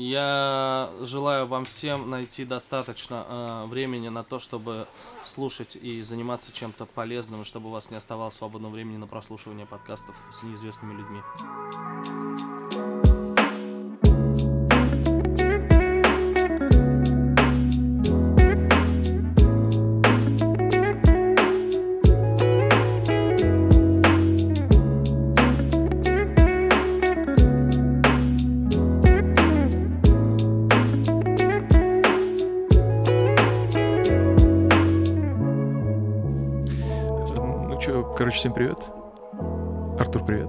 [0.00, 4.86] Я желаю вам всем найти достаточно э, времени на то, чтобы
[5.24, 10.14] слушать и заниматься чем-то полезным, чтобы у вас не оставалось свободного времени на прослушивание подкастов
[10.32, 12.67] с неизвестными людьми.
[38.38, 38.78] Всем привет.
[39.98, 40.48] Артур, привет.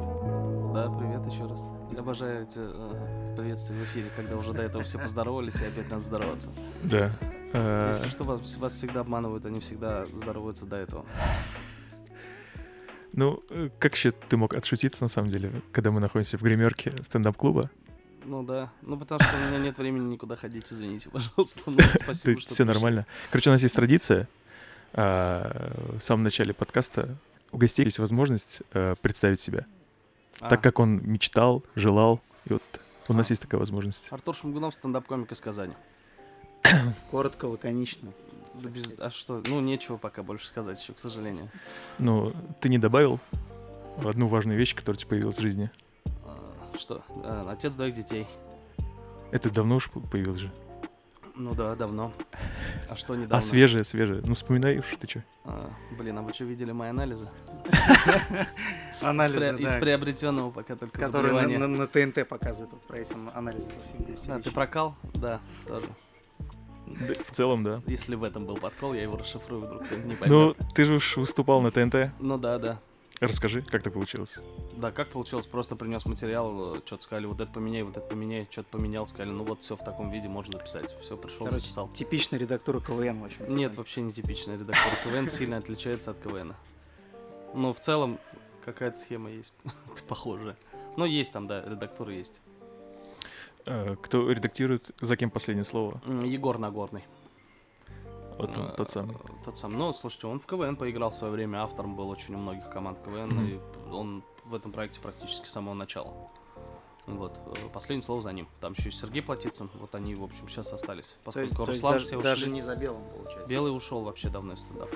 [0.76, 1.72] Да, привет еще раз.
[1.92, 5.90] Я обожаю эти э, приветствия в эфире, когда уже до этого все поздоровались, и опять
[5.90, 6.50] надо здороваться.
[6.84, 7.12] Да.
[7.54, 11.04] Э, Если что, вас, вас всегда обманывают, они всегда здороваются до этого.
[13.14, 16.94] Ну, э, как еще ты мог отшутиться, на самом деле, когда мы находимся в гримерке
[17.04, 17.72] стендап-клуба?
[18.24, 18.70] Ну да.
[18.84, 21.62] Ну потому что у меня нет времени никуда ходить, извините, пожалуйста.
[21.66, 23.08] Ну, спасибо, что Все нормально.
[23.32, 24.28] Короче, у нас есть традиция.
[24.94, 27.18] а, В самом начале подкаста
[27.52, 29.66] у гостей есть возможность э, представить себя.
[30.40, 32.22] А, Так как он мечтал, желал.
[32.46, 32.64] И вот
[33.08, 34.08] у нас есть такая возможность.
[34.12, 35.74] Артур Шумгунов, стендап-комик из Казани.
[37.12, 38.12] Коротко, лаконично.
[38.56, 39.42] Да без- А что?
[39.48, 41.50] Ну, нечего пока больше сказать еще, к сожалению.
[41.98, 43.20] Ну, ты не добавил
[44.04, 45.72] одну важную вещь, которая у тебя появилась в жизни.
[46.26, 47.04] А, Что?
[47.24, 48.28] А, Отец двоих детей.
[49.32, 50.52] Это давно уж появилось же.
[51.40, 52.12] Ну да, давно.
[52.90, 53.38] А что недавно?
[53.38, 54.22] А свежее, свежее.
[54.28, 55.24] Ну, вспоминай ты что.
[55.46, 57.30] А, Блин, а вы что, видели мои анализы?
[59.02, 64.06] Анализы, из, приобретенного пока только которые на, ТНТ показывают вот про эти анализы по всем
[64.36, 64.98] А, ты прокал?
[65.14, 65.88] Да, тоже.
[66.86, 67.82] В целом, да.
[67.88, 70.28] Если в этом был подкол, я его расшифрую, вдруг не поймет.
[70.28, 72.12] Ну, ты же уж выступал на ТНТ.
[72.20, 72.80] Ну да, да.
[73.20, 74.38] Расскажи, как так получилось?
[74.78, 75.46] Да, как получилось?
[75.46, 79.44] Просто принес материал, что-то сказали, вот это поменяй, вот это поменяй, что-то поменял, сказали, ну
[79.44, 80.96] вот все в таком виде можно написать.
[81.02, 81.90] Все, пришел, Короче, записал.
[81.90, 83.46] типичный редактор КВН, в общем.
[83.46, 83.52] типа.
[83.52, 84.94] Нет, вообще не типичный редактор.
[85.04, 86.54] КВН сильно отличается от КВН.
[87.54, 88.20] Но в целом
[88.64, 89.56] какая-то схема есть.
[90.08, 90.56] Похожая.
[90.96, 92.40] Но есть там, да, редактуры есть.
[93.66, 96.02] Э, Кто редактирует, за кем последнее слово?
[96.24, 97.04] Егор Нагорный.
[98.40, 99.18] Вот он, Э, тот самый.
[99.44, 99.76] Тот самый.
[99.76, 102.98] Ну, слушайте, он в КВН поиграл в свое время, автором был очень у многих команд
[103.04, 103.60] КВН, и
[103.92, 106.14] он в этом проекте практически с самого начала.
[107.06, 108.48] Вот, э, последнее слово за ним.
[108.62, 111.18] Там еще есть Сергей Платицын, вот они, в общем, сейчас остались.
[111.26, 113.48] То есть, Поскольку то есть Руслан даже, даже не за белым, получается.
[113.48, 114.96] Белый ушел вообще давно из стендапа.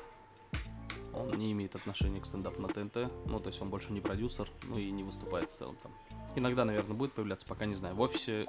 [1.14, 4.50] Он не имеет отношения к стендапу на ТНТ, ну, то есть он больше не продюсер,
[4.64, 5.92] ну и не выступает в целом там.
[6.36, 7.94] Иногда, наверное, будет появляться, пока не знаю.
[7.94, 8.48] В офисе,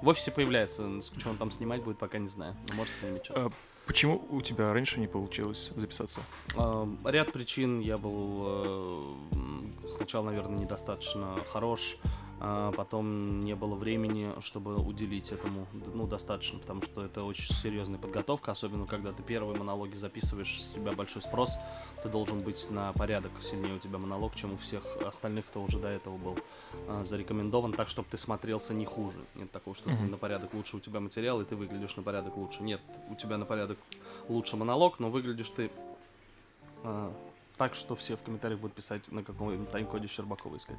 [0.00, 2.56] в офие появляется, что он там снимать будет, пока не знаю.
[2.68, 3.52] Но может снимет что-то.
[3.88, 6.20] Почему у тебя раньше не получилось записаться?
[6.54, 7.80] А, Ряд причин.
[7.80, 11.96] Я был э, сначала, наверное, недостаточно хорош,
[12.40, 17.98] а потом не было времени, чтобы уделить этому ну, достаточно, потому что это очень серьезная
[17.98, 21.58] подготовка, особенно когда ты первые монологи записываешь, с себя большой спрос,
[22.02, 25.78] ты должен быть на порядок сильнее у тебя монолог, чем у всех остальных, кто уже
[25.78, 26.38] до этого был
[26.86, 29.18] а, зарекомендован, так, чтобы ты смотрелся не хуже.
[29.34, 32.36] Нет такого, что ты на порядок лучше у тебя материал, и ты выглядишь на порядок
[32.36, 32.62] лучше.
[32.62, 33.78] Нет, у тебя на порядок
[34.28, 35.70] лучше монолог, но выглядишь ты
[36.84, 37.12] а,
[37.58, 40.78] так, что все в комментариях будут писать, на каком тайм-коде Щербакова искать.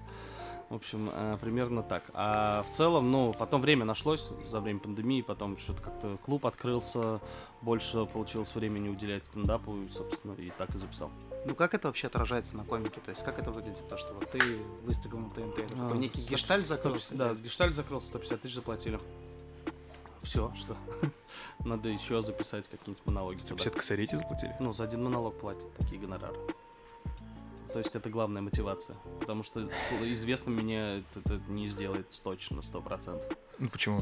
[0.70, 2.10] В общем, а, примерно так.
[2.14, 7.20] А в целом, ну, потом время нашлось за время пандемии, потом что-то как-то клуб открылся,
[7.62, 11.12] больше получилось времени уделять стендапу, и, собственно, и так и записал.
[11.46, 13.00] Ну как это вообще отражается на комике?
[13.04, 14.40] То есть как это выглядит, то, что вот ты
[14.84, 15.60] выступил на ТНТ?
[15.60, 17.16] Это А, некий 100 гештальт 100 закрылся?
[17.16, 19.00] Да, гештальт закрылся, 150 тысяч заплатили.
[20.22, 20.76] Все, что?
[21.66, 23.38] Надо еще записать какие-нибудь монологи.
[23.38, 23.56] туда.
[23.58, 24.56] 150 косарей заплатили?
[24.60, 26.38] Ну, за один монолог платят такие гонорары.
[27.72, 28.98] То есть это главная мотивация.
[29.20, 33.32] Потому что с известным меня это, это не сделает точно, сто процентов.
[33.60, 34.02] Ну почему?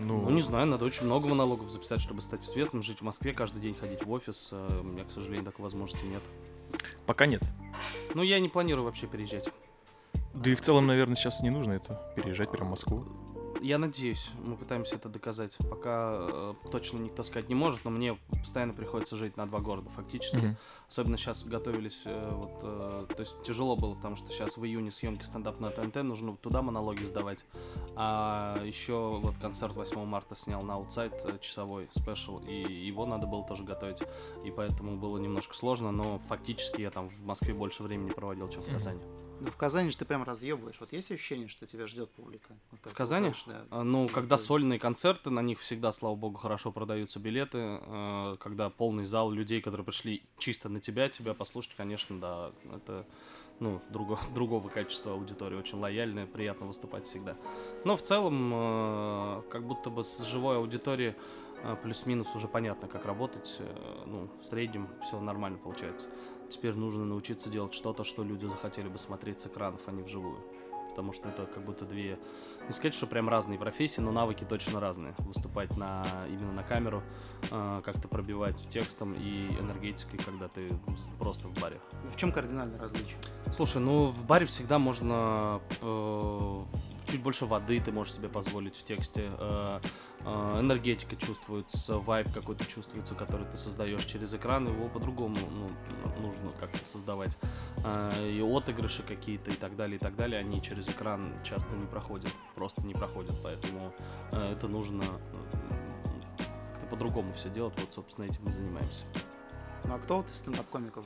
[0.00, 3.32] Ну, Ну, не знаю, надо очень много монологов записать, чтобы стать известным, жить в Москве,
[3.32, 4.50] каждый день ходить в офис.
[4.52, 6.22] А У меня, к сожалению, такой возможности нет.
[7.06, 7.42] пока нет.
[8.14, 9.48] Ну, я не планирую вообще переезжать.
[10.32, 13.04] Да и в целом, наверное, сейчас не нужно это переезжать прямо в Москву.
[13.64, 15.56] Я надеюсь, мы пытаемся это доказать.
[15.70, 19.88] Пока э, точно никто сказать не может, но мне постоянно приходится жить на два города,
[19.88, 20.36] фактически.
[20.36, 20.56] Мгм.
[20.86, 24.90] Особенно сейчас готовились, э, вот, э, то есть тяжело было, потому что сейчас в июне
[24.90, 27.46] съемки стендап на ТНТ, нужно туда монологи сдавать.
[27.96, 33.26] А еще вот концерт 8 марта снял на Outside э, часовой special, и его надо
[33.26, 34.02] было тоже готовить.
[34.44, 38.60] И поэтому было немножко сложно, но фактически я там в Москве больше времени проводил, чем
[38.60, 38.70] в.
[38.70, 39.00] Казани.
[39.40, 40.76] Ну, в Казани же ты прям разъебываешь.
[40.80, 42.54] Вот есть ощущение, что тебя ждет публика?
[42.70, 43.26] Вот В Казани?
[43.28, 43.64] бываешь, да.
[43.70, 47.58] А, Ну, когда Такой- сольные концерты, на них всегда, слава богу, хорошо продаются билеты.
[47.58, 53.06] э, Когда полный зал людей, которые пришли чисто на тебя, тебя послушать, конечно, да, это
[53.60, 57.36] ну, друго, другого качества аудитории, очень лояльная, приятно выступать всегда.
[57.84, 61.14] Но в целом, э, как будто бы с живой аудиторией
[61.82, 63.56] плюс-минус уже понятно, как работать.
[63.60, 66.08] Э, ну, в среднем все нормально получается.
[66.54, 70.38] Теперь нужно научиться делать что-то, что люди захотели бы смотреть с экранов, а не вживую.
[70.88, 72.16] Потому что это как будто две
[72.68, 75.14] не сказать, что прям разные профессии, но навыки точно разные.
[75.18, 77.02] Выступать на, именно на камеру,
[77.50, 80.70] э, как-то пробивать текстом и энергетикой, когда ты
[81.18, 81.80] просто в баре.
[82.04, 83.16] В чем кардинальное различие?
[83.52, 86.64] Слушай, ну в баре всегда можно э,
[87.06, 89.30] чуть больше воды ты можешь себе позволить в тексте.
[89.38, 89.80] Э,
[90.20, 95.70] э, энергетика чувствуется, вайб какой-то чувствуется, который ты создаешь через экран, его по-другому ну,
[96.20, 97.36] нужно как-то создавать.
[97.84, 101.86] Э, и отыгрыши какие-то и так далее, и так далее, они через экран часто не
[101.86, 103.92] проходят, просто не проходят, поэтому
[104.30, 105.04] это нужно
[106.72, 109.04] как-то по-другому все делать, вот, собственно, этим мы занимаемся.
[109.84, 111.04] Ну а кто вот из стендап-комиков,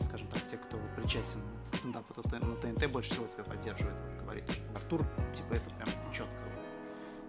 [0.00, 1.40] скажем так, те, кто причастен
[1.72, 3.96] к стендапу на ТНТ, больше всего тебя поддерживает?
[4.22, 4.44] Говорит,
[4.74, 5.02] Артур,
[5.34, 6.48] типа, это прям четко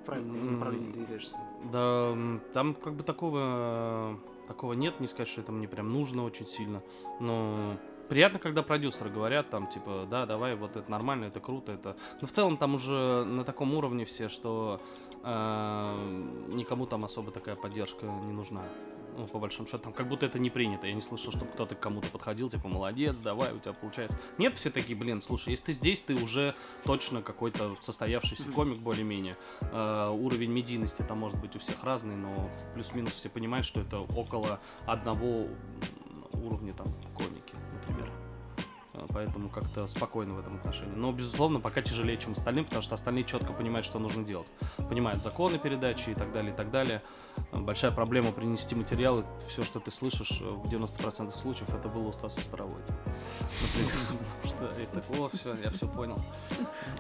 [0.10, 1.36] правильном направлении двигаешься.
[1.72, 2.18] Да,
[2.54, 4.18] там как бы такого,
[4.48, 6.82] такого нет, не сказать, что это мне прям нужно очень сильно,
[7.20, 7.78] но
[8.10, 11.96] приятно, когда продюсеры говорят там, типа, да, давай, вот это нормально, это круто, это...
[12.22, 14.82] Но в целом там уже на таком уровне все, что
[15.24, 18.64] э, никому там особо такая поддержка не нужна
[19.20, 20.88] ну, по большому счету, там как будто это не принято.
[20.88, 24.18] Я не слышал, чтобы кто-то к кому-то подходил, типа, молодец, давай, у тебя получается.
[24.38, 26.56] Нет, все такие, блин, слушай, если ты здесь, ты уже
[26.86, 29.36] точно какой-то состоявшийся комик более-менее.
[29.62, 34.00] Э, уровень медийности там может быть у всех разный, но плюс-минус все понимают, что это
[34.00, 35.48] около одного
[36.34, 38.10] уровня там комики, например.
[38.94, 40.96] Э, поэтому как-то спокойно в этом отношении.
[40.96, 44.48] Но, безусловно, пока тяжелее, чем остальным, потому что остальные четко понимают, что нужно делать.
[44.90, 47.02] Понимают законы передачи и так далее, и так далее.
[47.52, 52.08] Э, большая проблема принести материалы, все, что ты слышишь, э, в 90% случаев это было
[52.08, 52.82] у Стаса Старовой.
[54.42, 56.20] Потому что это, о, все, я все понял.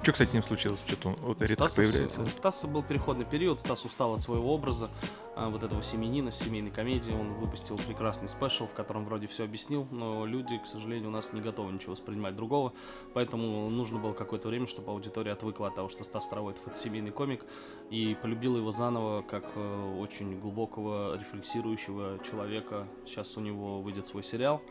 [0.01, 0.79] Что, кстати, с ним случилось?
[0.87, 2.21] Что-то он редко появляется.
[2.21, 4.89] У Стаса был переходный период, Стас устал от своего образа,
[5.35, 7.11] вот этого семенина, семейной комедии.
[7.11, 11.31] Он выпустил прекрасный спешл, в котором вроде все объяснил, но люди, к сожалению, у нас
[11.33, 12.73] не готовы ничего воспринимать другого,
[13.13, 17.11] поэтому нужно было какое-то время, чтобы аудитория отвыкла от того, что Стас Старовойтов это семейный
[17.11, 17.45] комик,
[17.89, 19.95] и полюбила его заново как э,
[20.29, 22.87] очень глубокого, рефлексирующего человека.
[23.05, 24.61] Сейчас у него выйдет свой сериал,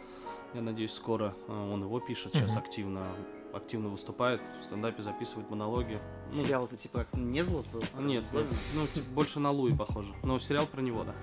[0.55, 2.59] я надеюсь, скоро э, он его пишет, сейчас mm-hmm.
[2.59, 3.07] активно
[3.53, 5.99] активно выступает, в стендапе записывает монологи.
[6.33, 7.83] Ну, сериал это типа как не зло был?
[7.99, 8.43] Нет, зло,
[8.75, 10.13] ну типа больше на Луи похоже.
[10.23, 11.15] Но сериал про него, да.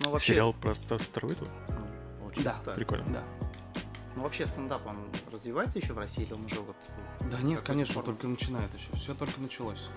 [0.00, 0.32] Ну, вообще...
[0.32, 1.48] Сериал про Стаса Старовойтова?
[2.26, 2.54] Очень да.
[2.74, 3.04] Прикольно.
[3.12, 3.22] Да.
[4.16, 4.96] Ну вообще стендап, он
[5.32, 6.76] развивается еще в России или он уже вот...
[7.30, 8.06] Да нет, конечно, форме?
[8.06, 8.94] только начинает еще.
[8.96, 9.88] Все только началось.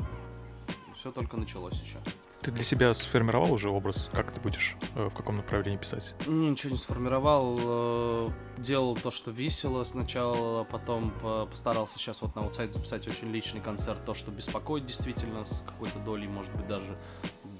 [0.95, 1.97] Все только началось еще.
[2.41, 6.13] Ты для себя сформировал уже образ, как ты будешь, э, в каком направлении писать?
[6.27, 7.57] Ничего не сформировал.
[7.59, 11.11] Э, делал то, что весело сначала, потом
[11.49, 15.99] постарался сейчас вот на аутсайд записать очень личный концерт, то, что беспокоит действительно, с какой-то
[15.99, 16.97] долей, может быть, даже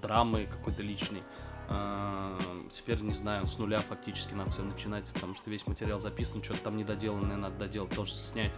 [0.02, 1.24] драмы какой-то личной.
[1.70, 2.40] А,
[2.72, 6.64] теперь, не знаю, с нуля фактически надо все начинать, потому что весь материал записан, что-то
[6.64, 8.54] там недоделанное надо доделать, тоже снять.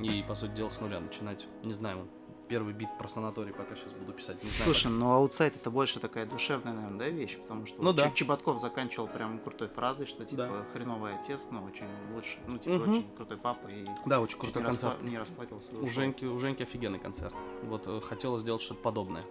[0.00, 1.46] И, по сути дела, с нуля начинать.
[1.64, 2.06] Не знаю,
[2.48, 4.42] первый бит про санаторий пока сейчас буду писать.
[4.42, 4.92] Не знаю, Слушай, как...
[4.92, 8.10] ну аутсайд это больше такая душевная, наверное, да, вещь, потому что ну, вот да.
[8.10, 10.66] Чеботков заканчивал прям крутой фразой, что типа да.
[10.72, 12.90] хреновый отец, но очень лучше, ну типа угу.
[12.90, 14.94] очень крутой папа и да, очень крутой концерт.
[14.94, 15.08] Распла...
[15.08, 15.72] Не расплатился.
[15.76, 17.34] У Женьки, у Женьки офигенный концерт.
[17.62, 19.24] Вот э, хотелось сделать что-то подобное.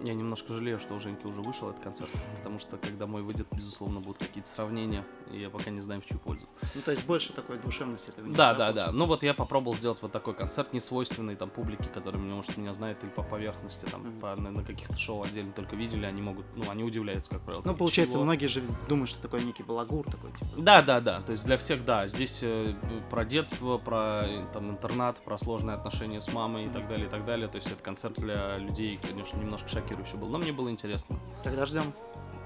[0.00, 3.46] Я немножко жалею, что у Женьки уже вышел этот концерт, потому что когда мой выйдет,
[3.52, 6.46] безусловно, будут какие-то сравнения, и я пока не знаю, в чью пользу.
[6.74, 8.92] Ну, то есть больше такой душевности этого Да, да, да.
[8.92, 12.72] Ну вот я попробовал сделать вот такой концерт, не свойственный там публике, которая, может, меня
[12.72, 14.20] знает или по поверхности, там, mm-hmm.
[14.20, 17.62] по, на, на каких-то шоу отдельно только видели, они могут, ну, они удивляются, как правило.
[17.64, 18.24] Ну, получается, чего?
[18.24, 20.50] многие же думают, что такой некий балагур такой, типа.
[20.58, 21.20] Да, да, да.
[21.22, 22.06] То есть для всех, да.
[22.06, 22.74] Здесь э,
[23.10, 26.70] про детство, про э, там интернат, про сложные отношения с мамой mm-hmm.
[26.70, 27.48] и так далее, и так далее.
[27.48, 30.28] То есть это концерт для людей, конечно, немножко шокирующий был.
[30.28, 31.18] Но мне было интересно.
[31.44, 31.92] Когда ждем?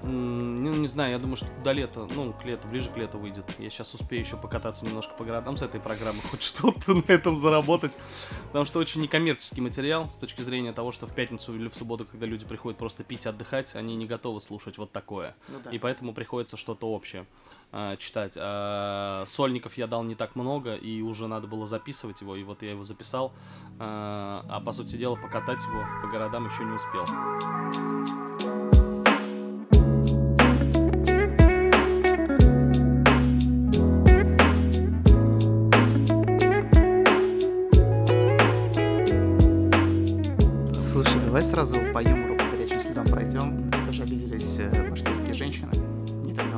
[0.03, 3.45] Ну, не знаю, я думаю, что до лета, ну, к лету, ближе к лету выйдет.
[3.59, 7.37] Я сейчас успею еще покататься немножко по городам с этой программы, хоть что-то на этом
[7.37, 7.95] заработать.
[8.47, 12.05] Потому что очень некоммерческий материал с точки зрения того, что в пятницу или в субботу,
[12.05, 15.35] когда люди приходят просто пить, отдыхать, они не готовы слушать вот такое.
[15.47, 15.69] Ну, да.
[15.69, 17.27] И поэтому приходится что-то общее
[17.71, 18.33] э, читать.
[18.37, 22.63] А сольников я дал не так много, и уже надо было записывать его, и вот
[22.63, 23.33] я его записал.
[23.77, 28.40] А, а по сути дела, покатать его по городам еще не успел.
[41.41, 43.65] Давай сразу по юмору по горячим следам пройдем.
[43.65, 45.71] На тебя же обиделись э, башкирские женщины.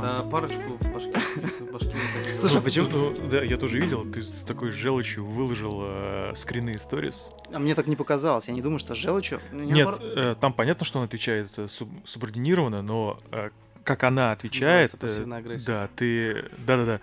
[0.02, 2.36] Да, парочку башкирских Башкирия.
[2.36, 2.90] Слушай, Ну, почему?
[2.92, 7.32] ну, да, я тоже видел, ты с такой желчью выложил э, скрины сторис.
[7.54, 8.50] А мне так не показалось.
[8.50, 9.40] Я не думаю, что желчью.
[9.54, 13.52] Нет, э, там понятно, что он отвечает суб- субординированно, но э,
[13.84, 17.00] как она отвечает, э, да, ты, да-да-да,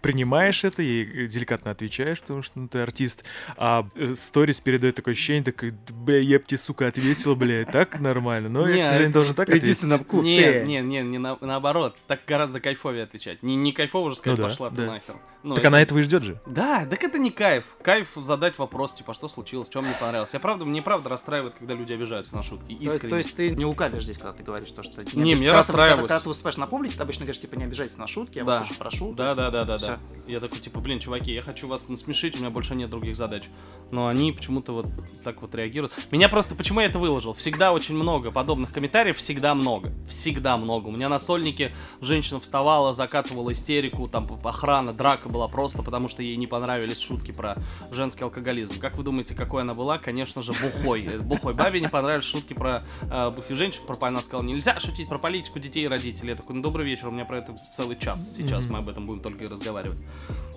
[0.00, 3.24] принимаешь это и деликатно отвечаешь, потому что ну, ты артист,
[3.56, 7.64] а э, сторис передает такое ощущение, такой, «Да, бля, я б тебе, сука, ответил, бля,
[7.64, 9.76] так нормально, но я, Не, к сожалению, должен так Иди ответить.
[9.76, 11.96] в стендап-клуб, Нет, нет, нет, не на- наоборот.
[12.06, 13.42] Так гораздо кайфовее отвечать.
[13.42, 15.14] Не, не кайфово же сказать, Ну да, пошла ты нахер.
[15.42, 16.40] Ну, Так это- она этого и ждет же.
[16.46, 17.76] Да, так это не кайф.
[17.82, 20.32] Кайф задать вопрос, типа, что случилось, что мне понравилось.
[20.32, 22.72] Я правда, мне правда расстраивает, когда люди обижаются на шутки.
[22.74, 23.10] То есть, Искренне.
[23.10, 25.02] то есть ты не лукавишь здесь, когда ты говоришь то, что...
[25.14, 26.08] Не, когда ты- расстраиваюсь.
[26.14, 28.60] Когда, ты выступаешь на публике, ты обычно говоришь, типа, не обижайтесь на шутки, я Да.
[28.60, 29.12] вас очень прошу.
[29.14, 29.98] Да, да, да, да, да.
[30.28, 33.44] Я такой, типа, блин, чуваки, я хочу вас насмешить, у меня больше нет других задач.
[33.90, 34.86] Но они почему-то вот
[35.24, 35.92] так вот реагируют.
[36.12, 37.32] Меня просто, почему я это выложил?
[37.32, 39.92] Всегда очень много подобных комментариев, всегда много.
[40.06, 40.86] Всегда много.
[40.86, 46.22] У меня на сольнике женщина вставала, закатывала истерику, там охрана, драка была просто, потому что
[46.22, 47.56] ей не понравились шутки про
[47.90, 48.78] женский алкоголизм.
[48.78, 49.98] Как вы думаете, какой она была?
[49.98, 51.04] Конечно же, бухой.
[51.06, 55.08] Э, Бухой бабе не понравились шутки про э, бухих женщин, про она сказала, нельзя шутить
[55.08, 56.30] про политику детей и родителей.
[56.30, 58.34] Я такой, ну добрый вечер, у меня про это целый час.
[58.36, 59.98] Сейчас мы об этом будем только и разговаривать.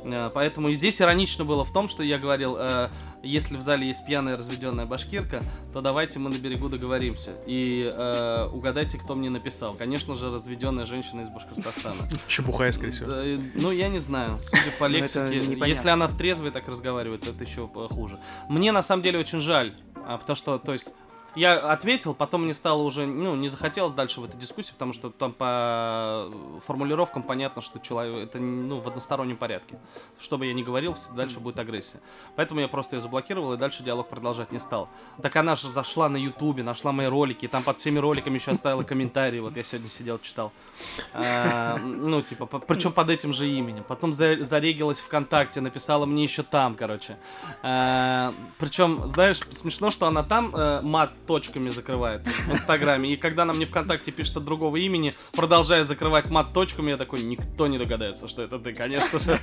[0.03, 2.89] Э, Поэтому и здесь иронично было в том, что я говорил, э,
[3.23, 5.41] если в зале есть пьяная разведенная башкирка,
[5.73, 7.31] то давайте мы на берегу договоримся.
[7.45, 9.73] И э, угадайте, кто мне написал.
[9.73, 12.07] Конечно же, разведенная женщина из Башкортостана.
[12.27, 13.11] Еще бухая, скорее всего.
[13.55, 14.39] Ну, я не знаю.
[14.39, 18.17] Судя по Ну, лексике, если она трезвой так разговаривает, то это еще хуже.
[18.49, 20.89] Мне на самом деле очень жаль, а, потому что, то есть,
[21.37, 25.11] я ответил, потом мне стало уже, ну, не захотелось дальше в этой дискуссии, потому что
[25.11, 26.31] там по
[26.65, 29.77] формулировкам понятно, что человек, это, ну, в одностороннем порядке.
[30.19, 31.99] Что бы я ни говорил, дальше будет агрессия.
[32.35, 34.89] Поэтому я просто ее заблокировал и дальше диалог продолжать не стал.
[35.21, 38.81] Так она же зашла на ютубе, нашла мои ролики, там под всеми роликами еще оставила
[38.81, 40.51] комментарии, вот я сегодня сидел, читал.
[41.13, 43.83] А, ну, типа, причем под этим же именем.
[43.83, 47.17] Потом за- зарегилась ВКонтакте, написала мне еще там, короче.
[47.61, 53.13] причем, знаешь, смешно, что она там э, мат точками закрывает в Инстаграме.
[53.13, 57.21] И когда она мне ВКонтакте пишет от другого имени, продолжая закрывать мат точками, я такой,
[57.21, 59.39] никто не догадается, что это ты, конечно же.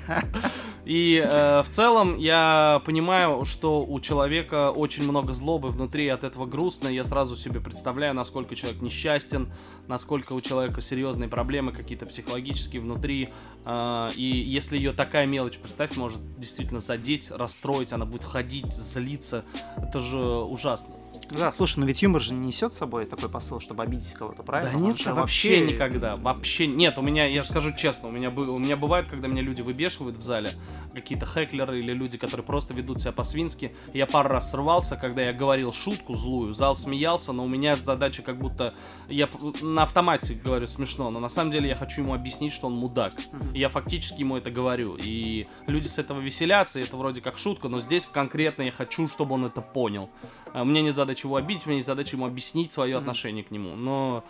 [0.84, 6.46] И э, в целом я понимаю, что у человека очень много злобы внутри, от этого
[6.46, 6.88] грустно.
[6.88, 9.52] Я сразу себе представляю, насколько человек несчастен,
[9.86, 13.30] насколько у человека серьезные проблемы какие-то психологические внутри.
[13.64, 19.44] Э, и если ее такая мелочь, представь, может действительно задеть, расстроить, она будет ходить, злиться.
[19.76, 20.94] Это же ужасно.
[21.30, 24.42] Да, слушай, но ведь юмор же не несет с собой такой посыл, чтобы обидеть кого-то,
[24.42, 24.72] правильно?
[24.72, 26.16] Да нет, же вообще никогда.
[26.16, 26.98] Вообще нет.
[26.98, 30.16] У меня, я же скажу честно, у меня, у меня бывает, когда меня люди выбешивают
[30.16, 30.50] в зале,
[30.92, 33.74] какие-то хеклеры или люди, которые просто ведут себя по-свински.
[33.92, 38.22] Я пару раз срывался, когда я говорил шутку злую, зал смеялся, но у меня задача
[38.22, 38.74] как будто...
[39.08, 39.28] Я
[39.60, 43.14] на автомате говорю смешно, но на самом деле я хочу ему объяснить, что он мудак.
[43.52, 44.96] И я фактически ему это говорю.
[44.98, 49.08] И люди с этого веселятся, и это вроде как шутка, но здесь конкретно я хочу,
[49.08, 50.10] чтобы он это понял.
[50.52, 53.50] А, Мне нет задачи его обидеть, у меня есть задача ему объяснить свое отношение к
[53.50, 53.76] нему.
[53.76, 54.24] Но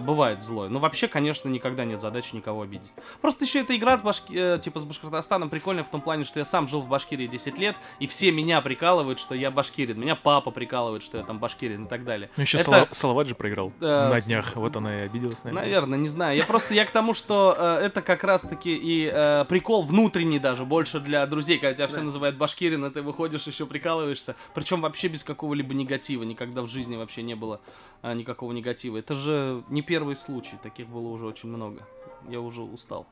[0.00, 0.68] бывает злое.
[0.68, 2.92] Но вообще, конечно, никогда нет задачи никого обидеть.
[3.20, 6.38] Просто еще эта игра с Башки- э, типа с Башкортостаном прикольная в том плане, что
[6.38, 9.98] я сам жил в Башкирии 10 лет, и все меня прикалывают, что я башкирин.
[10.00, 12.30] Меня папа прикалывает, что я там башкирин и так далее.
[12.36, 14.56] Ну, еще Это- Салават же проиграл Да, на с- днях.
[14.56, 15.64] Вот она и обиделась, наверное.
[15.64, 16.36] Наверное, не знаю.
[16.36, 20.64] Я просто я к тому, что э, это как раз-таки и э, прикол внутренний даже,
[20.64, 24.36] больше для друзей, когда тебя все называют башкирин, и ты выходишь еще прикалываешься.
[24.54, 26.22] Причем вообще без какого-либо негатива.
[26.24, 27.60] Никогда в жизни вообще не было
[28.02, 28.96] э, никакого негатива.
[28.98, 31.86] Это же не первый случай, таких было уже очень много.
[32.28, 33.06] Я уже устал.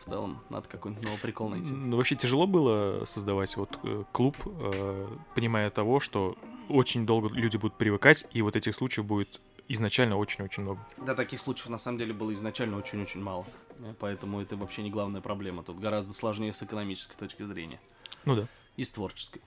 [0.00, 1.72] В целом, надо какой-нибудь новый прикол найти.
[1.72, 6.36] Ну, вообще тяжело было создавать вот э, клуб, э, понимая того, что
[6.68, 10.80] очень долго люди будут привыкать, и вот этих случаев будет изначально очень-очень много.
[10.96, 13.44] Да, таких случаев на самом деле было изначально очень-очень мало.
[13.80, 15.62] Э, Поэтому это вообще не главная проблема.
[15.62, 17.80] Тут гораздо сложнее с экономической точки зрения.
[18.24, 18.48] Ну да.
[18.76, 19.42] И с творческой.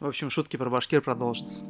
[0.00, 1.64] В общем, шутки про башкир продолжатся.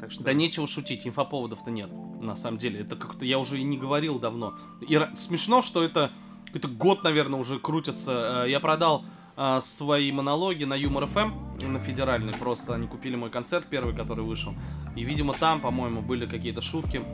[0.00, 0.22] Так что...
[0.22, 1.90] Да нечего шутить, инфоповодов-то нет,
[2.20, 2.80] на самом деле.
[2.80, 4.54] Это как-то я уже и не говорил давно.
[4.80, 6.10] И смешно, что это
[6.46, 8.44] какой-то год, наверное, уже крутится.
[8.44, 9.04] Э, Я продал
[9.36, 12.74] э, свои монологи на Юмор ФМ, на федеральный просто.
[12.74, 14.54] Они купили мой концерт первый, который вышел.
[14.96, 17.04] И, видимо, там, по-моему, были какие-то шутки.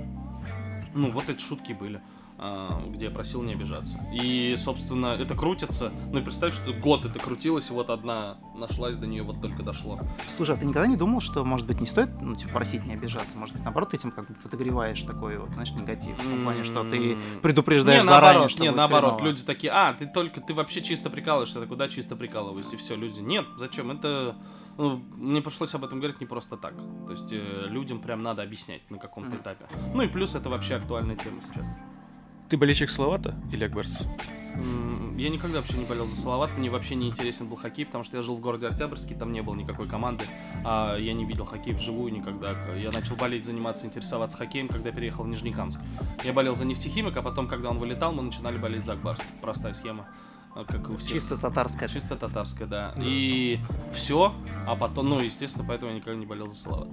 [0.95, 2.01] Ну, вот эти шутки были.
[2.39, 3.99] А, где я просил не обижаться.
[4.13, 5.93] И, собственно, это крутится.
[6.13, 9.63] Ну и представь, что год это крутилось, и вот одна нашлась, до нее вот только
[9.63, 10.01] дошло.
[10.29, 12.95] Слушай, а ты никогда не думал, что, может быть, не стоит, ну, типа, просить не
[12.95, 13.39] обижаться?
[13.39, 16.17] Может быть, наоборот, ты этим как бы подогреваешь такой вот, знаешь, негатив?
[16.19, 19.31] В том плане, что ты предупреждаешь не, заранее, наоборот, что не, наоборот, хреново.
[19.31, 22.77] люди такие, а, ты только, ты вообще чисто прикалываешься, я такой, да, чисто прикалываюсь, и
[22.77, 24.37] все, люди, нет, зачем, это,
[24.77, 28.43] ну, мне пришлось об этом говорить не просто так, то есть э, людям прям надо
[28.43, 29.39] объяснять на каком-то Мгм.
[29.41, 29.67] этапе.
[29.95, 31.77] Ну и плюс это вообще актуальная тема сейчас.
[32.55, 33.99] Ты болельщик Салавата или Акбарс?
[35.19, 38.17] Я никогда вообще не болел за Салават, мне вообще не интересен был хоккей, потому что
[38.17, 40.25] я жил в городе Октябрьске, там не было никакой команды,
[40.65, 42.55] а я не видел хоккей вживую никогда.
[42.77, 45.81] Я начал болеть, заниматься, интересоваться хоккеем, когда переехал в Нижнекамск.
[46.23, 49.21] Я болел за нефтехимик, а потом, когда он вылетал, мы начинали болеть за Акбарс.
[49.43, 50.07] Простая схема,
[50.55, 51.15] а, как у всех.
[51.15, 51.89] Чисто татарская.
[51.89, 52.95] Чисто татарская, да.
[52.99, 53.59] И
[53.93, 54.33] все,
[54.65, 56.89] а потом, ну, естественно, поэтому я никогда не болел за Салават.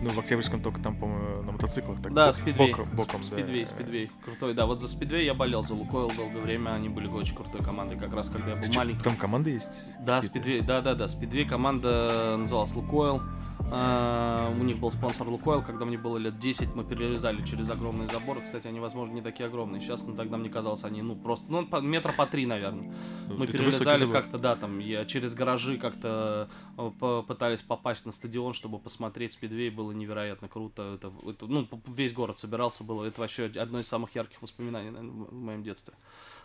[0.00, 2.00] Ну, в Октябрьском только там, по-моему, на мотоциклах.
[2.00, 2.70] Так, Да, бок- спидвей.
[2.70, 3.26] Боком, боком, да.
[3.26, 4.10] спидвей, спидвей.
[4.24, 4.66] Крутой, да.
[4.66, 8.12] Вот за спидвей я болел, за Лукойл долгое время, они были очень крутой командой, как
[8.14, 9.02] раз когда я был Ты чё, маленький.
[9.02, 9.84] Там команда есть?
[10.00, 11.08] Да, спидвей, да, да, да.
[11.08, 13.22] Спидвей команда называлась Лукойл.
[13.70, 18.06] А, у них был спонсор Лукойл, когда мне было лет 10, мы перелезали через огромные
[18.06, 18.40] заборы.
[18.42, 19.80] Кстати, они, возможно, не такие огромные.
[19.80, 22.92] Сейчас, ну, тогда мне казалось, они, ну, просто, ну, по- метра по три, наверное.
[23.28, 28.12] Ну, Мы это перелезали как-то, да, там, я через гаражи как-то э, попытались попасть на
[28.12, 30.94] стадион, чтобы посмотреть спидвей, было невероятно круто.
[30.94, 35.24] Это, это, ну, весь город собирался, было, это вообще одно из самых ярких воспоминаний, наверное,
[35.26, 35.94] в моем детстве.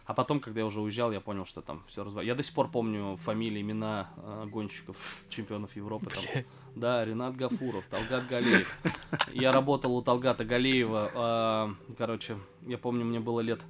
[0.09, 2.29] А потом, когда я уже уезжал, я понял, что там все развалилось.
[2.29, 6.07] Я до сих пор помню фамилии, имена э, гонщиков, чемпионов Европы.
[6.07, 6.43] Там.
[6.75, 8.75] Да, Ренат Гафуров, Талгат Галеев.
[9.33, 11.11] Я работал у Талгата Галеева.
[11.13, 13.61] а, короче, я помню, мне было лет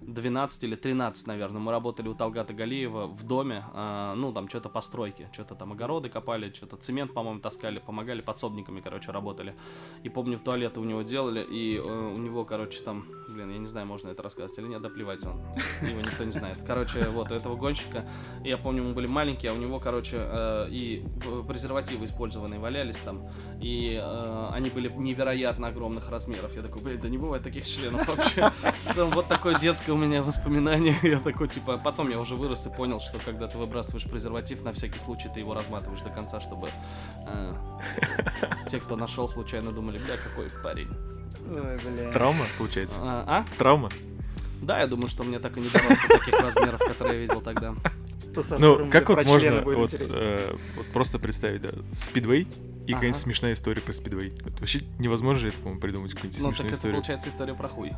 [0.00, 1.60] 12 или 13, наверное.
[1.60, 3.64] Мы работали у Талгата Галеева в доме.
[3.72, 5.28] а, ну, там что-то постройки.
[5.32, 7.78] Что-то там огороды копали, что-то цемент, по-моему, таскали.
[7.78, 9.54] Помогали подсобниками, короче, работали.
[10.02, 11.44] И помню, в туалет у него делали.
[11.44, 13.06] И э, у него, короче, там...
[13.34, 14.80] Блин, я не знаю, можно это рассказать или нет.
[14.80, 15.40] Да плевать он.
[15.82, 16.56] Его никто не знает.
[16.64, 18.04] Короче, вот, у этого гонщика.
[18.44, 21.04] Я помню, мы были маленькие, а у него, короче, э, и
[21.48, 23.28] презервативы использованные валялись там.
[23.60, 26.54] И э, они были невероятно огромных размеров.
[26.54, 28.52] Я такой, блин, да не бывает таких членов вообще.
[28.88, 30.94] В целом, вот такое детское у меня воспоминание.
[31.02, 34.72] Я такой, типа, потом я уже вырос и понял, что когда ты выбрасываешь презерватив, на
[34.72, 36.68] всякий случай ты его разматываешь до конца, чтобы
[37.26, 37.50] э,
[38.68, 40.90] те, кто нашел, случайно думали, бля, какой парень.
[41.50, 42.12] Ой, бля.
[42.12, 42.96] Травма, получается?
[43.02, 43.24] А?
[43.26, 43.58] а?
[43.58, 43.90] Травма?
[44.62, 47.40] Да, я думаю, что мне так и не дорос до таких размеров, которые я видел
[47.40, 47.74] тогда.
[48.58, 52.48] Ну, как вот можно вот, э, вот просто представить, да, спидвей
[52.86, 52.94] и Ага.
[52.96, 54.32] какая-нибудь смешная история про спидвей.
[54.44, 56.96] Это вообще невозможно же, это, по-моему, придумать какую-нибудь Ну, так смешную это историю.
[56.96, 57.92] получается история про хуй.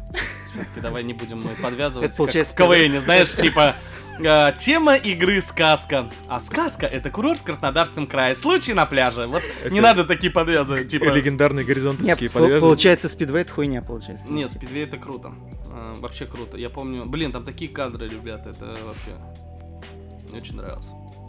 [0.48, 2.08] Все-таки давай не будем мы подвязываться.
[2.08, 3.74] Это получается в КВН, знаешь, типа
[4.20, 6.10] э, тема игры сказка.
[6.28, 8.34] А сказка это курорт в Краснодарском крае.
[8.36, 9.26] Случай на пляже.
[9.26, 10.86] Вот не Это- надо такие подвязывать.
[10.88, 11.04] Типа.
[11.12, 12.60] Легендарные горизонтовские подвязки.
[12.60, 14.28] получается, спидвей это хуйня, получается.
[14.32, 15.32] Нет, спидвей это круто.
[15.68, 16.56] Э, Вообще круто.
[16.56, 19.10] Я помню, блин, там такие кадры, ребята, это вообще
[20.30, 20.86] мне очень нравилось.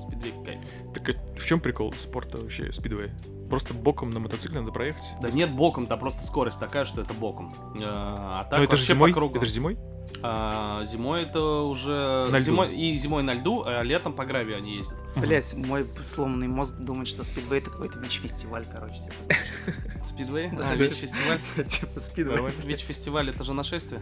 [0.08, 0.60] Спидвей кайф.
[0.94, 3.10] Так а в чем прикол спорта вообще, спидвей?
[3.50, 5.04] Просто боком на мотоцикле надо проехать?
[5.22, 7.52] Да нет боком, да просто скорость такая, что это боком.
[7.76, 9.12] Э, А так Но это же вообще зимой?
[9.12, 9.38] по кругу.
[9.38, 9.78] Это же зимой?
[10.24, 12.28] А, зимой это уже...
[12.32, 12.46] На льду.
[12.46, 14.98] Зимой, и зимой на льду, а летом по гравию они ездят.
[15.18, 20.04] Блять, мой сломанный мозг думает, что спидвей это какой-то ВИЧ-фестиваль, короче, типа.
[20.04, 20.50] Спидвей?
[20.52, 20.76] Да, А.
[20.76, 21.40] ВИЧ-фестиваль?
[21.68, 22.38] Типа спидвей.
[22.64, 24.02] ВИЧ-фестиваль это же нашествие?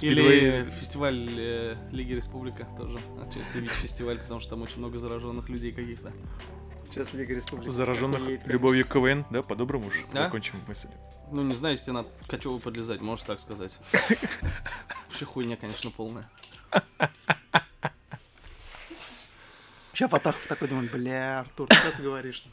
[0.00, 5.72] Или фестиваль э, Лиги Республика тоже отчасти ВИЧ-фестиваль, потому что там очень много зараженных людей
[5.72, 6.12] каких-то.
[6.98, 7.70] Сейчас Лига Республики.
[7.70, 10.24] Зараженных любовью к КВН, да, по-доброму уж Да?
[10.24, 10.88] закончим мысль.
[11.30, 13.78] Ну, не знаю, если на Качеву подлезать, можешь так сказать.
[15.06, 16.28] Вообще хуйня, конечно, полная.
[19.92, 22.44] Сейчас Фатахов такой думает, бля, Артур, что ты говоришь?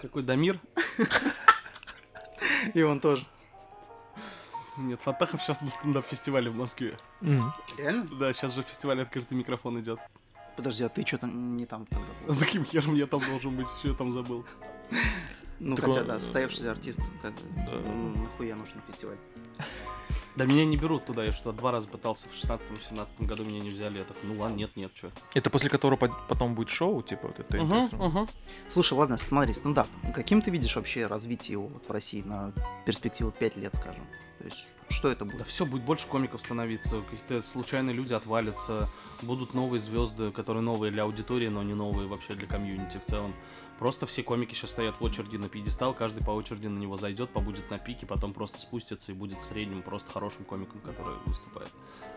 [0.00, 0.60] Какой Дамир?
[2.74, 3.26] И он тоже.
[4.76, 6.96] Нет, Фатахов сейчас на стендап-фестивале в Москве.
[7.76, 8.06] Реально?
[8.20, 9.98] Да, сейчас же фестиваль «Открытый микрофон» идет.
[10.58, 12.32] Подожди, а ты что-то не там тогда был?
[12.34, 13.68] За каким хером я там должен быть?
[13.78, 14.44] Что я там забыл?
[15.60, 17.70] Ну, Так хотя, он, да, э, состоявшийся артист, как Да.
[17.84, 19.16] ну, нахуя нужен фестиваль?
[20.34, 23.70] Да меня не берут туда, я что, два раза пытался в 16-17 году, меня не
[23.70, 23.98] взяли.
[23.98, 25.10] Я такой, ну ладно, нет, нет, что.
[25.34, 28.26] Это после которого по- потом будет шоу, типа, вот это интересно.
[28.68, 29.86] Слушай, ладно, смотри, стендап.
[30.14, 32.52] Каким ты видишь вообще развитие его вот в России на
[32.84, 34.04] перспективу 5 лет, скажем?
[34.38, 35.46] То есть, что это Да будет?
[35.48, 38.88] все, будет больше комиков становиться, какие-то случайные люди отвалятся,
[39.22, 43.34] будут новые звезды, которые новые для аудитории, но не новые вообще для комьюнити в целом.
[43.78, 47.30] Просто все комики сейчас стоят в очереди на пьедестал, каждый по очереди на него зайдет,
[47.30, 51.70] побудет на пике, потом просто спустится и будет в среднем просто хорошим комиком, который выступает.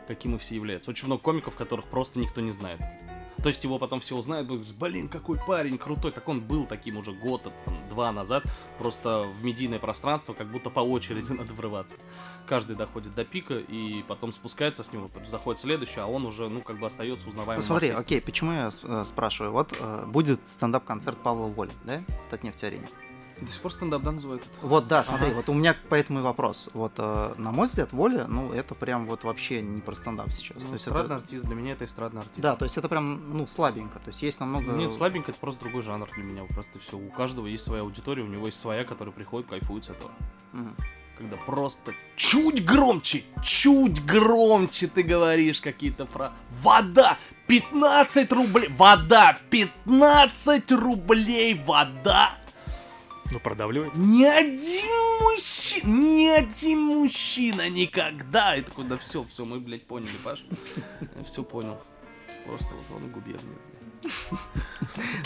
[0.08, 0.90] Каким и все являются.
[0.90, 2.82] Очень много комиков, которых просто никто не знает.
[3.44, 6.12] То есть его потом все узнают, будут блин, какой парень крутой.
[6.12, 7.54] Так он был таким уже год, там,
[7.90, 8.44] два назад,
[8.78, 11.96] просто в медийное пространство, как будто по очереди надо врываться.
[12.48, 16.62] Каждый доходит до пика, и потом спускается с него, заходит следующий, а он уже, ну,
[16.62, 18.06] как бы остается узнаваемым Ну смотри, артистом.
[18.06, 19.54] окей, почему я э, спрашиваю?
[19.54, 22.04] Вот э, будет стендап-концерт Павла Воли, да?
[22.28, 22.88] В Татнефть-арене.
[23.42, 24.68] До сих пор стендап, да, называют это?
[24.68, 25.36] Вот, да, смотри, Ага.
[25.38, 26.70] вот у меня поэтому и вопрос.
[26.74, 30.58] Вот, э, на мой взгляд, Воля, ну, это прям вот вообще не про стендап сейчас.
[30.62, 31.26] Ну, то есть эстрадный это...
[31.26, 32.40] артист, для меня это эстрадный артист.
[32.40, 33.98] Да, то есть это прям, ну, слабенько.
[33.98, 34.72] То есть есть намного...
[34.74, 36.98] Нет, слабенько, это просто другой жанр для меня, просто все.
[36.98, 40.12] У каждого есть своя аудитория, у него есть своя, которая приходит, кайфует с этого.
[40.54, 40.76] Мгм.
[41.18, 46.34] Когда просто чуть громче, чуть громче ты говоришь какие-то фразы.
[46.64, 47.18] Вода!
[47.48, 48.70] 15 рублей!
[48.70, 49.38] Вода!
[49.50, 51.62] 15 рублей!
[51.64, 52.32] Вода!
[53.32, 53.96] Ну, продавливает.
[53.96, 58.58] Ни один мужчина, ни один мужчина никогда.
[58.58, 60.44] И такой, да все, все, мы, блядь, поняли, Паш.
[61.16, 61.82] Я все понял.
[62.46, 63.58] Просто вот он губерния.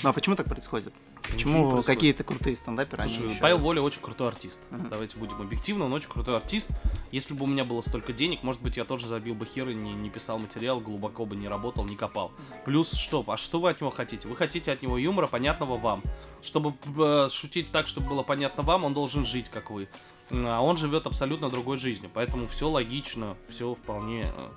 [0.03, 0.93] Ну а почему так происходит?
[1.31, 4.61] Почему какие-то крутые стендаперы, они Слушай, еще- Павел Воля очень крутой артист.
[4.71, 4.89] Мгм.
[4.89, 6.69] Давайте будем объективны, он очень крутой артист.
[7.11, 9.73] Если бы у меня было столько денег, может быть, я тоже забил бы хер и
[9.73, 12.31] не, не писал материал, глубоко бы не работал, не копал.
[12.65, 13.23] Плюс что?
[13.27, 14.27] А что вы от него хотите?
[14.27, 16.03] Вы хотите от него юмора, понятного вам.
[16.41, 19.87] Чтобы э, шутить так, чтобы было понятно вам, он должен жить, как вы.
[20.31, 22.09] А он живет абсолютно другой жизнью.
[22.13, 24.49] Поэтому все логично, все вполне э,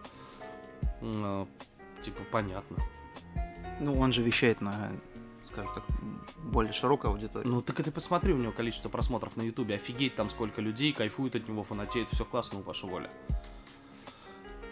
[1.03, 1.47] э,
[2.03, 2.77] типа понятно.
[3.81, 4.91] Ну, он же вещает на,
[5.67, 5.85] скажем так,
[6.45, 7.51] более широкую аудиторию.
[7.51, 9.75] Ну так и ты посмотри, у него количество просмотров на Ютубе.
[9.77, 12.09] Офигеть там сколько людей, кайфуют от него, фанатеют.
[12.11, 13.11] Все классно у Паши Воля.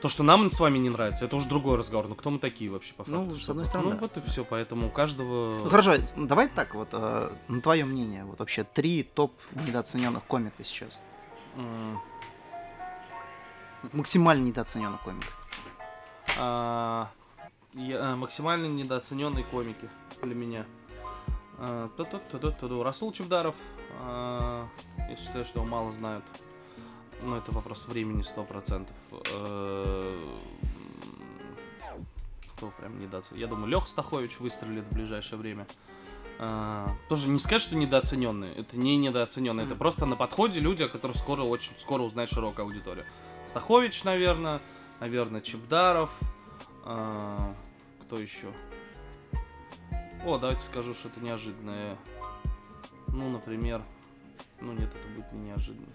[0.02, 2.06] То, что нам с вами не нравится, это уже другой разговор.
[2.06, 3.36] Ну кто мы такие вообще по Ну, факту?
[3.36, 5.58] с чтобы- одной стороны, Ну вот и все, поэтому у каждого...
[5.58, 10.22] Ну, хорошо, с- давай так вот, э, на твое мнение, вот вообще три топ недооцененных
[10.24, 11.00] комика сейчас.
[13.92, 15.24] Максимально недооцененный комик.
[16.38, 17.08] а,
[17.72, 19.88] я- а, максимально недооцененные комики
[20.22, 20.66] для меня.
[21.96, 22.82] Ту-ту-ту-ту-ту.
[22.82, 23.54] Расул Чевдаров.
[24.00, 24.68] а,
[25.08, 26.24] Я считаю, что его мало знают.
[27.22, 28.86] Но это вопрос времени 100%.
[29.32, 30.34] Э,
[32.56, 33.40] Кто прям недооценен?
[33.40, 35.66] Я думаю, Лех Стахович выстрелит в ближайшее время.
[37.08, 38.54] Тоже не сказать, что недооцененные.
[38.54, 39.64] Это не недооцененные.
[39.64, 43.06] Это просто на подходе люди, о которых скоро очень скоро узнает широкая аудитория.
[43.46, 44.60] Стахович, наверное.
[45.00, 46.10] Наверное, Чебдаров.
[46.82, 48.48] Кто еще?
[50.24, 51.96] О, давайте скажу, что это неожиданное.
[53.08, 53.82] Ну, например.
[54.60, 55.86] Ну нет, это будет не неожиданно.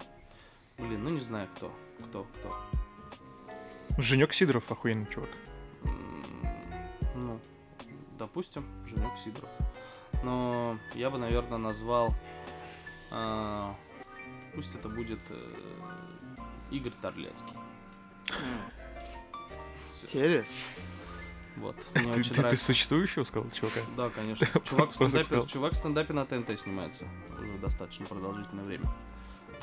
[0.78, 1.72] Блин, ну не знаю кто.
[2.10, 2.56] Кто, кто.
[3.98, 5.30] Женек Сидоров охуенный чувак.
[7.16, 7.40] Ну,
[8.18, 9.50] допустим, Женек Сидоров.
[10.24, 12.14] Но я бы, наверное, назвал...
[13.12, 13.76] а,
[14.54, 15.54] пусть это будет э,
[16.72, 17.54] Игорь Торлецкий.
[20.04, 20.56] Интересно.
[21.58, 21.76] Вот.
[21.96, 23.82] Мне Ты, очень ты- ты существующего сказал, чувака?
[23.98, 24.48] Да, конечно.
[24.64, 27.06] Чувак в, стендапе, чувак в стендапе на ТНТ снимается
[27.40, 28.92] уже достаточно продолжительное время.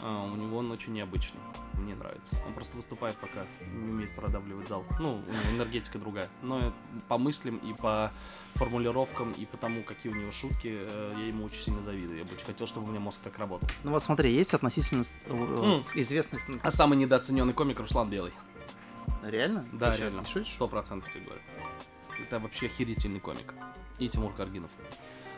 [0.03, 1.40] А, у него он очень необычный.
[1.74, 2.37] Мне нравится.
[2.46, 4.85] Он просто выступает пока, не умеет продавливать зал.
[5.01, 6.29] Ну, у него энергетика другая.
[6.42, 6.72] Но
[7.09, 8.12] по мыслям и по
[8.55, 12.18] формулировкам, и по тому, какие у него шутки, э, я ему очень сильно завидую.
[12.18, 13.68] Я бы очень хотел, чтобы у меня мозг так работал.
[13.83, 15.14] Ну вот смотри, есть относительно с-
[15.96, 18.33] известный А самый недооцененный комик Руслан Белый.
[19.23, 19.67] Реально?
[19.73, 20.23] Да, Ты реально.
[20.35, 20.45] не?
[20.45, 21.41] Сто процентов тебе говорю.
[22.21, 23.55] Это вообще охерительный комик.
[23.99, 24.71] И Тимур Каргинов.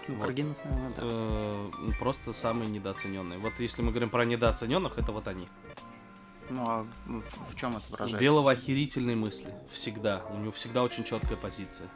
[0.09, 0.25] Ну, Вот.
[0.25, 1.03] Каргинов, наверное, да.
[1.03, 3.39] Э, просто самые недооцененные.
[3.39, 5.49] Вот если мы говорим про недооцененных, это вот они.
[6.49, 8.19] Ну, а в, чем это У выражается?
[8.19, 9.55] Белого охерительные мысли.
[9.71, 10.25] Всегда.
[10.31, 11.89] У него всегда очень четкая позиция.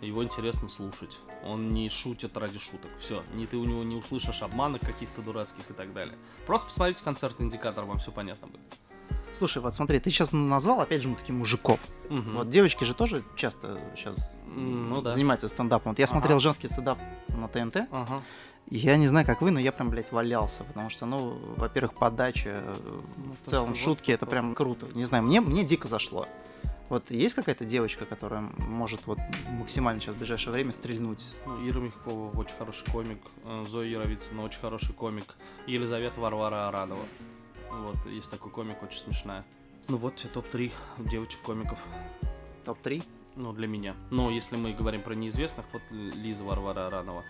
[0.00, 1.18] Его интересно слушать.
[1.44, 2.90] Он не шутит ради шуток.
[2.98, 3.22] Все.
[3.34, 6.16] Ни ты у него не услышишь обманок каких-то дурацких и так далее.
[6.46, 8.60] Просто посмотрите концерт Индикатор, вам все понятно будет.
[9.36, 11.78] Слушай, вот смотри, ты сейчас назвал, опять же, мы таких мужиков.
[12.08, 12.36] Мгм.
[12.36, 15.10] Вот девочки же тоже часто сейчас Ну да.
[15.10, 15.92] занимаются стендапом.
[15.92, 16.12] Вот я Ага.
[16.12, 18.22] смотрел женский стендап на ТНТ, Ага.
[18.70, 22.62] я не знаю, как вы, но я прям, блядь, валялся, потому что, ну, во-первых, подача,
[23.16, 24.86] Ну, в целом что шутки, вот это прям круто.
[24.94, 26.26] Не знаю, мне, мне дико зашло.
[26.88, 29.18] Вот есть какая-то девочка, которая может вот
[29.50, 31.34] максимально сейчас в ближайшее время стрельнуть?
[31.44, 33.18] Ну, Ира Мягкова очень хороший комик.
[33.44, 35.24] э, Зоя Яровицына очень хороший комик.
[35.66, 37.04] Елизавета Варвара Аранова.
[37.76, 39.44] Вот, есть такой комик, очень смешная.
[39.88, 41.78] Ну вот тебе топ-3 девочек-комиков.
[42.64, 43.02] Топ-3?
[43.36, 43.94] Ну, для меня.
[44.10, 47.22] Но если мы говорим про неизвестных, вот Лиза Варвара Аранова.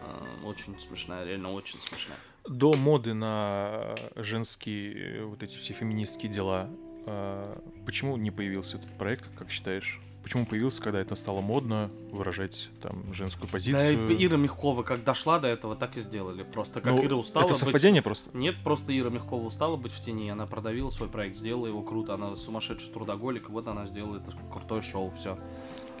[0.00, 2.18] э, Очень смешная, реально очень смешная.
[2.46, 6.68] До моды на женские э, вот эти все феминистские дела,
[7.06, 10.00] э, почему не появился этот проект, как считаешь?
[10.24, 14.08] Почему появился, когда это стало модно выражать там женскую Да, позицию?
[14.08, 16.42] и Ира Мягкова как дошла до этого, так и сделали.
[16.42, 18.30] Просто как Ну, Ира устала это быть- совпадение просто.
[18.36, 22.14] Нет, просто Ира Мягкова устала быть в тени, она продавила свой проект, сделала его круто,
[22.14, 25.38] она сумасшедший трудоголик, и вот она сделала это крутое шоу, все.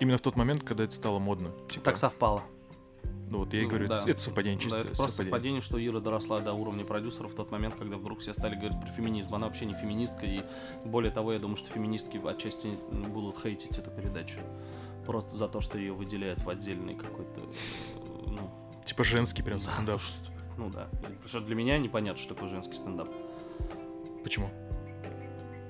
[0.00, 1.50] Именно в тот момент, когда это стало модно.
[1.68, 2.42] Типа, Так совпало.
[3.30, 4.02] Ну вот я и ну, говорю, да.
[4.06, 4.78] это совпадение Да, чисто.
[4.78, 8.32] это просто совпадение, что Ира доросла до уровня продюсеров в тот момент, когда вдруг все
[8.34, 9.34] стали говорить про феминизм.
[9.34, 10.42] Она вообще не феминистка, и
[10.84, 12.74] более того, я думаю, что феминистки отчасти
[13.08, 14.38] будут хейтить эту передачу.
[15.06, 17.40] Просто за то, что ее выделяют в отдельный какой-то,
[18.26, 18.50] ну,
[18.84, 19.94] Типа женский прям да, стендап.
[19.94, 20.88] ну, что- ну да.
[21.02, 23.08] Потому что для меня непонятно, что такое женский стендап.
[24.22, 24.48] Почему?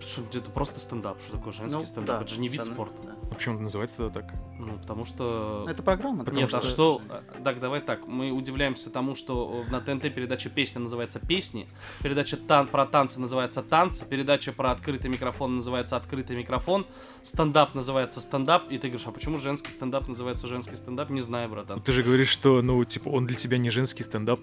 [0.00, 1.20] Потому что это просто стендап.
[1.20, 2.18] Что такое женский Ну, стендап?
[2.18, 2.94] да, это же не вид спорта.
[3.04, 3.13] да.
[3.30, 4.34] А почему это называется тогда так?
[4.58, 5.66] Ну, потому что...
[5.68, 6.24] Это программа.
[6.24, 7.02] Потому Нет, что- а что...
[7.08, 8.06] а, Так, давай так.
[8.06, 11.68] Мы удивляемся тому, что на ТНТ передача «Песня» называется «Песни»,
[12.02, 16.86] передача тан про танцы называется «Танцы», передача про открытый микрофон называется «Открытый микрофон»,
[17.22, 21.10] стендап называется «Стендап», и ты говоришь, а почему женский стендап называется «Женский стендап»?
[21.10, 21.80] Не знаю, братан.
[21.82, 24.40] Ты же говоришь, что, ну, типа, он для тебя не женский стендап.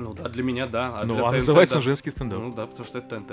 [0.00, 0.92] Ну да, для меня да.
[0.94, 1.78] А ну, для а ТНТ, называется да.
[1.78, 2.38] он женский стендап.
[2.40, 3.32] Ну да, потому что это ТНТ.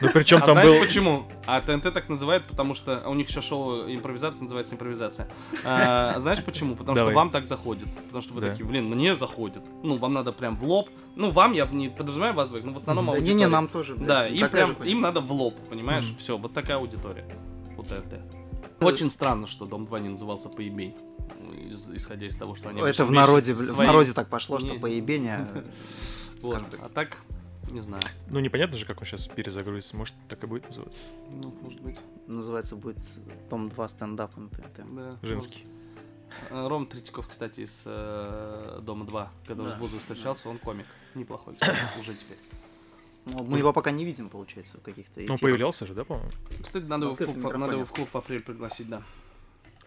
[0.00, 0.80] Ну, причем а там знаешь был...
[0.80, 1.26] почему?
[1.46, 5.28] А ТНТ так называют, потому что у них еще шоу импровизация называется импровизация.
[5.64, 6.76] А, знаешь почему?
[6.76, 7.88] Потому что вам так заходит.
[8.06, 9.62] Потому что вы такие, блин, мне заходит.
[9.82, 10.88] Ну, вам надо прям в лоб.
[11.16, 13.34] Ну, вам я не подразумеваю вас двоих, но в основном аудитория.
[13.34, 13.96] не-не, нам тоже.
[13.96, 16.04] Да, им прям, им надо в лоб, понимаешь?
[16.18, 17.24] Все, вот такая аудитория
[17.76, 18.20] у ТНТ.
[18.80, 20.94] Очень странно, что Дом 2 не назывался поебень.
[21.38, 24.28] Ну, из- исходя из того, что они Это в народе, вещи в свои- народе так
[24.28, 24.78] пошло, что Не.
[24.78, 25.46] поебение.
[26.42, 26.62] Вот.
[26.80, 27.22] А так,
[27.70, 28.02] не знаю.
[28.30, 29.94] Ну, непонятно же, как он сейчас перезагрузится.
[29.94, 31.02] Может, так и будет называться.
[31.28, 32.00] Ну, может быть.
[32.26, 32.96] Называется будет
[33.50, 34.84] Том 2 стендап на ТНТ.
[34.94, 35.66] Да, Женский.
[36.48, 39.76] Э, Ром Третьяков, кстати, из э, Дома 2, который Да.
[39.76, 40.86] с Бузовой встречался, он комик.
[41.14, 42.38] Неплохой, кстати, уже теперь.
[43.26, 45.40] Ну, Мы его пока не видим, получается, в каких-то Ну, эфирах.
[45.40, 46.30] появлялся же, да, по-моему?
[46.62, 49.02] Кстати, надо его, в клуб, надо его в клуб в апреле пригласить, да.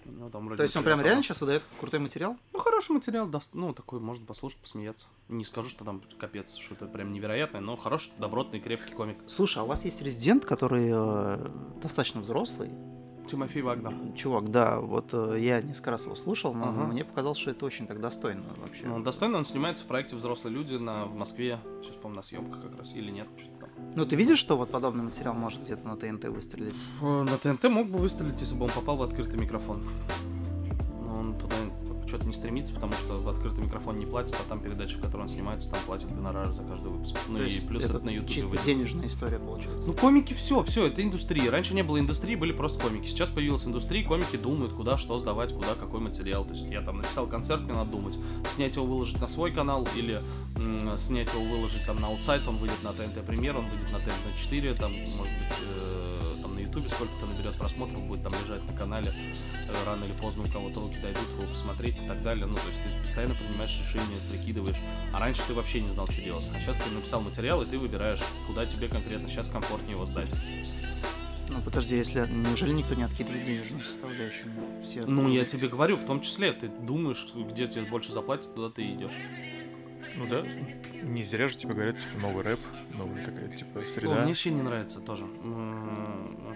[0.05, 2.37] У него там вроде То есть он прям реально сейчас выдает крутой материал?
[2.51, 5.07] Ну, хороший материал, даст, ну, такой, можно послушать, посмеяться.
[5.29, 9.17] Не скажу, что там капец, что-то прям невероятное, но хороший, добротный, крепкий комик.
[9.27, 11.49] Слушай, а у вас есть резидент, который э,
[11.81, 12.69] достаточно взрослый?
[13.27, 13.93] Тимофей Вагнер.
[14.15, 16.83] Чувак, да, вот э, я несколько раз его слушал, но Ага.
[16.85, 18.85] мне показалось, что это очень так достойно вообще.
[18.85, 21.59] Ну, достойно он снимается в проекте «Взрослые люди» на, в Москве.
[21.81, 22.91] Сейчас, по-моему, на съемках как раз.
[22.93, 23.69] Или нет, что-то там.
[23.95, 26.75] Ну, ты видишь, что вот подобный материал может где-то на ТНТ выстрелить?
[27.01, 29.83] Э, На ТНТ мог бы выстрелить, если бы он попал в открытый микрофон.
[31.01, 31.55] Но он туда
[32.13, 35.23] что-то не стремится, потому что в открытый микрофон не платят, а там передача, в которой
[35.23, 37.15] он снимается, там платят гонорары за каждый выпуск.
[37.27, 38.65] Ну То и плюс это, на Ютубе чисто выйдет.
[38.67, 39.87] денежная история получается.
[39.87, 41.49] Ну, комики все, все, это индустрия.
[41.49, 43.07] Раньше не было индустрии, были просто комики.
[43.07, 46.45] Сейчас появилась индустрия, комики думают, куда что сдавать, куда какой материал.
[46.45, 48.13] То есть я там написал концерт, мне надо думать,
[48.47, 50.21] снять его, выложить на свой канал или
[50.57, 53.97] м, снять его, выложить там на аутсайт, он выйдет на ТНТ Премьер, он выйдет на
[53.97, 56.19] ТНТ 4, там, может быть, э,
[56.73, 59.13] Ютубе сколько-то наберет просмотров, будет там лежать на канале.
[59.67, 62.47] Э, рано или поздно у кого-то руки дойдут его посмотреть и так далее.
[62.47, 64.77] Ну, то есть ты постоянно принимаешь решения, прикидываешь.
[65.13, 66.49] А раньше ты вообще не знал, что делать.
[66.55, 70.29] А сейчас ты написал материал, и ты выбираешь, куда тебе конкретно сейчас комфортнее его сдать.
[71.47, 74.51] Ну, подожди, если неужели никто не откидывает денежную составляющую?
[74.83, 78.71] Все Ну, я тебе говорю, в том числе, ты думаешь, где тебе больше заплатят, туда
[78.71, 79.13] ты идешь.
[80.15, 80.43] Ну да,
[81.03, 82.59] не зря же тебе говорят, типа, новый рэп,
[82.93, 84.15] новая такая, типа, Ну, среда.
[84.15, 85.25] мне вообще не нравится тоже.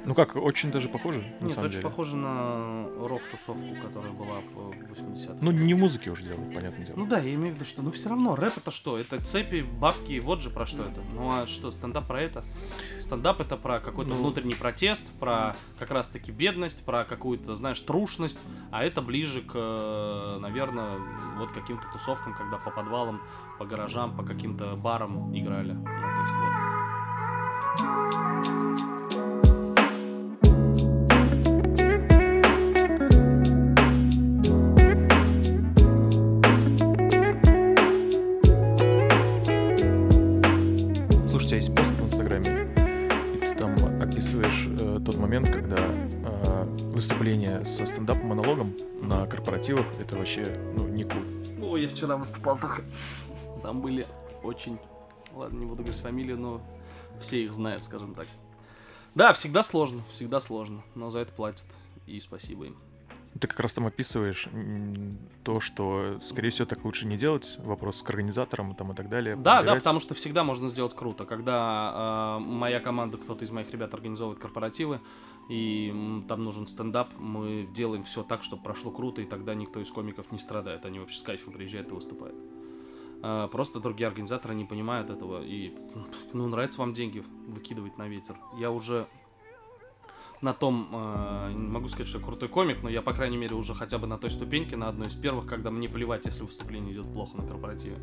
[0.07, 1.89] Ну как, очень даже похоже, на Нет, самом очень деле.
[1.89, 5.35] похоже на рок-тусовку, которая была в 80-х.
[5.41, 6.95] Ну, не в музыке уже делают, понятное дело.
[6.97, 8.97] Ну да, я имею в виду, что ну все равно рэп это что?
[8.97, 11.01] Это цепи, бабки, вот же про что это.
[11.13, 12.43] Ну а что, стендап про это?
[13.01, 14.19] Стендап это про какой-то Ну.
[14.21, 18.39] внутренний протест, про как раз таки бедность, про какую-то, знаешь, трушность,
[18.71, 19.53] а это ближе к,
[20.39, 20.99] наверное,
[21.37, 23.21] вот каким-то тусовкам, когда по подвалам,
[23.59, 25.73] по гаражам, по каким-то барам играли.
[25.73, 26.53] Ну, то есть вот.
[27.77, 28.96] Слушай,
[49.07, 50.43] на корпоративах— это вообще,
[50.75, 51.21] ну, не кул.
[51.61, 52.83] Ой, я вчера выступал только.
[53.63, 54.05] Там были
[54.43, 54.77] очень...
[55.33, 56.61] Ладно, не буду говорить фамилию, но
[57.19, 58.27] все их знают, скажем так.
[59.15, 61.65] Да, всегда сложно, всегда сложно, но за это платят.
[62.05, 62.77] И спасибо им.
[63.39, 64.47] Ты как раз там описываешь
[65.43, 69.35] то, что, скорее всего, так лучше не делать, вопрос к организаторам там, и так далее.
[69.35, 69.79] Да, да, подбирать.
[69.83, 71.25] потому что всегда можно сделать круто.
[71.25, 74.99] Когда э, моя команда, кто-то из моих ребят организовывает корпоративы,
[75.49, 79.89] и там нужен стендап, мы делаем все так, чтобы прошло круто, и тогда никто из
[79.89, 80.85] комиков не страдает.
[80.85, 82.35] Они вообще с кайфом приезжают и выступают.
[83.21, 85.41] А, Просто другие организаторы не понимают этого.
[85.43, 85.73] И,
[86.33, 88.35] ну, нравится вам деньги выкидывать на ветер.
[88.59, 89.07] Я уже
[90.41, 93.55] на том, э, не могу сказать, что я крутой комик, но я, по крайней мере,
[93.55, 96.93] уже хотя бы на той ступеньке, на одной из первых, когда мне плевать, если выступление
[96.93, 97.97] идет плохо на корпоративе.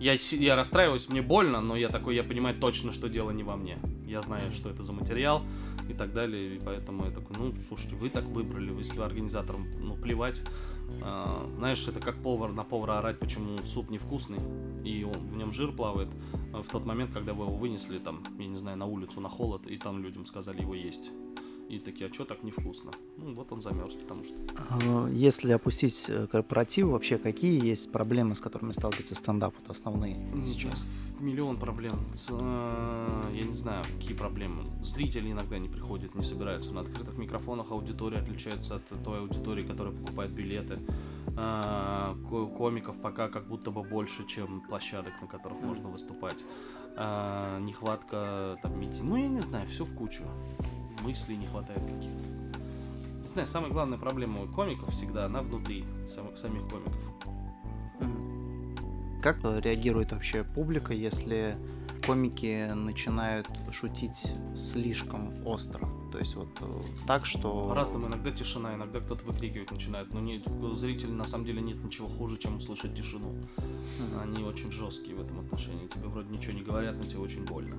[0.00, 3.56] Я, я расстраиваюсь, мне больно, но я такой, я понимаю точно, что дело не во
[3.56, 3.78] мне.
[4.06, 5.42] Я знаю, что это за материал
[5.88, 9.96] и так далее, и поэтому я такой, ну, слушайте, вы так выбрали, если организаторам, ну,
[9.96, 10.42] плевать.
[11.02, 14.38] А, знаешь, это как повар на повара орать, почему суп невкусный,
[14.84, 16.08] и он, в нем жир плавает.
[16.52, 19.28] А В тот момент, когда вы его вынесли, там, я не знаю, на улицу, на
[19.28, 21.10] холод, и там людям сказали его есть.
[21.68, 22.92] И такие, а что так невкусно?
[23.16, 24.34] Ну, вот он замерз, потому что...
[24.70, 30.16] А, Если опустить э, корпоративы, вообще какие есть проблемы, с которыми сталкивается стендап, вот основные
[30.44, 30.86] сейчас?
[31.18, 31.94] Миллион проблем.
[32.30, 34.62] Э, Я не знаю, какие проблемы.
[34.82, 36.70] Зрители иногда не приходят, не собираются.
[36.72, 40.78] На открытых микрофонах аудитория отличается от той аудитории, которая покупает билеты.
[41.36, 46.44] А, ко- Комиков пока как будто бы больше, чем площадок, на которых можно выступать.
[46.96, 49.00] А, Нехватка там меди...
[49.02, 50.22] Ну, я не знаю, все в кучу.
[51.02, 52.58] Мыслей не хватает каких-то.
[53.22, 56.94] Не знаю, самая главная проблема у комиков всегда, она внутри самых, самих комиков.
[59.22, 61.56] Как реагирует вообще публика, если
[62.06, 65.88] комики начинают шутить слишком остро?
[66.12, 67.68] То есть вот э, так, что...
[67.68, 71.82] По-разному, иногда тишина, иногда кто-то выкрикивать начинает, но нет, у зрителя на самом деле нет
[71.82, 73.34] ничего хуже, чем услышать тишину.
[74.20, 77.76] Они очень жесткие в этом отношении, тебе вроде ничего не говорят, но тебе очень больно.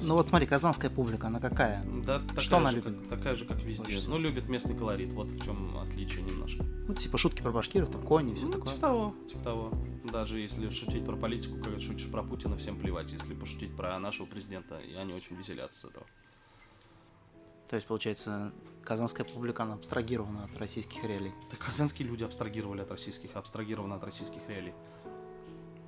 [0.00, 1.84] Ну вот смотри, казанская публика, она какая?
[2.04, 2.98] Да, такая, Что она же, любит?
[2.98, 3.92] Как, такая же, как везде.
[3.92, 4.14] Всего?
[4.14, 6.64] Ну, любит местный колорит, вот в чем отличие немножко.
[6.88, 8.66] Ну, типа шутки про башкиров, там кони, все Ну, такое.
[8.66, 9.72] типа того, типа того.
[10.12, 13.12] Даже если шутить про политику, когда шутишь про Путина, всем плевать.
[13.12, 16.06] Если пошутить про нашего президента, и они очень веселятся с этого.
[17.68, 18.52] То есть, получается,
[18.84, 21.32] казанская публика, она абстрагирована от российских реалий.
[21.50, 24.72] Да казанские люди абстрагировали от российских, абстрагированы от российских реалий.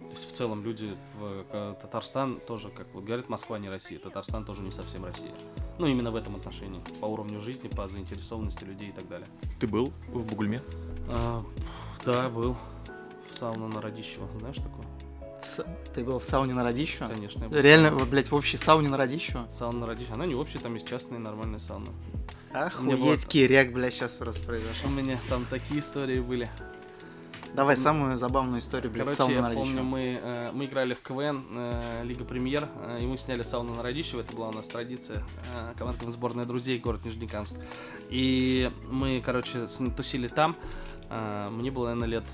[0.01, 4.45] То есть в целом люди в Татарстан тоже, как вот говорят, Москва не Россия, Татарстан
[4.45, 5.35] тоже не совсем Россия.
[5.79, 6.83] Ну, именно в этом отношении.
[7.01, 9.29] По уровню жизни, по заинтересованности людей и так далее.
[9.61, 10.63] Ты был в Бугульме?
[11.11, 11.45] А,
[12.05, 12.57] да, был.
[13.31, 14.87] В сауна на Радищево, знаешь такое?
[15.43, 17.09] В Ты был в сауне на Радищево?
[17.09, 17.59] Конечно, я был.
[17.59, 19.47] Реально, вот, блядь, в общей сауне на Радищево?
[19.51, 20.15] Сауна на Радищево.
[20.15, 21.91] Она не общая, там есть частные нормальные сауны.
[22.51, 24.89] У меня Охуеть, было- киряк, блядь, сейчас просто произошел.
[24.89, 26.49] У меня там такие истории были.
[27.55, 29.83] Давай самую забавную историю, блядь, Короче, я на помню, Радищево.
[29.83, 33.83] мы, э, мы играли в КВН, э, Лига Премьер, э, и мы сняли сауну на
[33.83, 35.25] Радищево, это была у нас традиция,
[35.55, 37.55] э, командная сборная друзей, город Нижнекамск.
[38.11, 40.57] И мы, короче, тусили там,
[41.09, 42.25] э, мне было, наверное, лет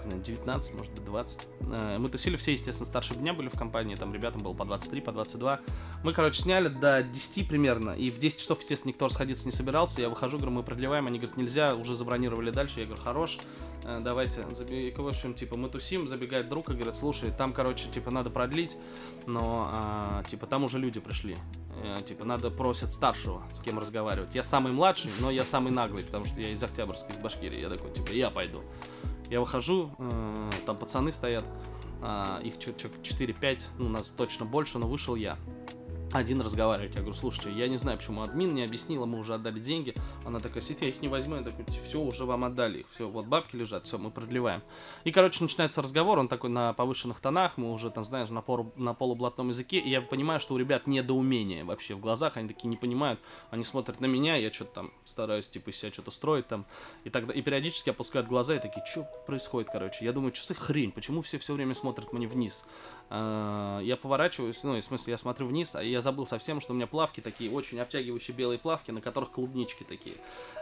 [0.00, 1.46] сколько, наверное, 19, может быть, 20.
[1.72, 5.00] Э, Мы тусили, все, естественно, старше меня были в компании, там ребятам было по 23,
[5.00, 5.60] по 22.
[6.02, 10.00] Мы, короче, сняли до 10 примерно, и в 10 часов, естественно, никто расходиться не собирался.
[10.00, 12.80] Я выхожу, говорю, мы продлеваем, они говорят, нельзя, уже забронировали дальше.
[12.80, 13.38] Я говорю, хорош,
[13.84, 14.42] э, давайте.
[14.50, 18.30] Заби- В общем, типа, мы тусим, забегает друг и говорит, слушай, там, короче, типа, надо
[18.30, 18.76] продлить,
[19.26, 21.36] но, а, типа, там уже люди пришли.
[21.82, 24.34] Э, Типа, надо просят старшего, с кем разговаривать.
[24.34, 27.60] Я самый младший, но я самый наглый, потому что я из Октябрьска, из Башкирии.
[27.60, 28.60] Я такой, типа, я пойду.
[29.30, 31.44] Я выхожу, э, там пацаны стоят,
[32.02, 35.38] а, их чё- 4-5, ну, нас точно больше, но вышел я.
[36.12, 36.96] Один разговаривать.
[36.96, 39.94] Я говорю, слушайте, я не знаю, почему админ не объяснила, мы уже отдали деньги.
[40.24, 41.36] Она такая сидит, я их не возьму.
[41.36, 42.86] Я такой, все, уже вам отдали их.
[42.90, 44.60] Все, вот бабки лежат, все, мы продлеваем.
[45.04, 48.72] И, короче, начинается разговор, он такой на повышенных тонах, мы уже там, знаешь, на, пору-
[48.74, 49.78] на полублатном языке.
[49.78, 53.20] И я понимаю, что у ребят недоумение вообще в глазах, они такие не понимают.
[53.50, 56.66] Они смотрят на меня, я что-то там стараюсь, типа, себя что-то строить там.
[57.04, 60.04] И тогда, и периодически опускают глаза и такие, что происходит, короче.
[60.04, 62.66] Я думаю, что за хрень, почему все все время смотрят мне вниз?
[63.12, 66.76] А, Я поворачиваюсь, ну, в смысле, я смотрю вниз, а я забыл совсем, что у
[66.76, 70.14] меня плавки такие, очень обтягивающие белые плавки, на которых клубнички такие.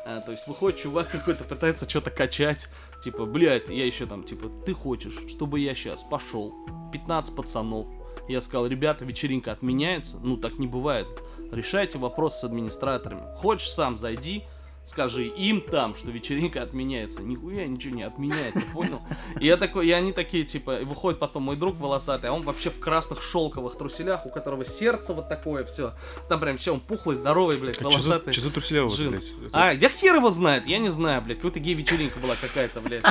[0.06, 2.68] А, То есть выходит чувак какой-то, пытается что-то качать,
[3.04, 6.54] типа, блядь, я еще там, типа, ты хочешь, чтобы я сейчас пошел,
[6.92, 7.86] 15 пацанов.
[8.28, 11.06] Я сказал, ребята, вечеринка отменяется, ну, так не бывает.
[11.52, 13.34] Решайте вопрос с администраторами.
[13.36, 14.44] Хочешь сам зайди,
[14.88, 17.22] скажи им там, что вечеринка отменяется.
[17.22, 19.00] Нихуя ничего не отменяется, понял?
[19.40, 22.70] И я такой, и они такие, типа, выходит потом мой друг волосатый, а он вообще
[22.70, 25.92] в красных шелковых труселях, у которого сердце вот такое все.
[26.28, 28.32] Там прям все, он пухлый, здоровый, блядь, А что за, волосатый.
[28.32, 29.24] чё за труселя у вас, блядь?
[29.52, 33.04] А, я хер его знает, я не знаю, блядь, какая-то гей-вечеринка была какая-то, блядь.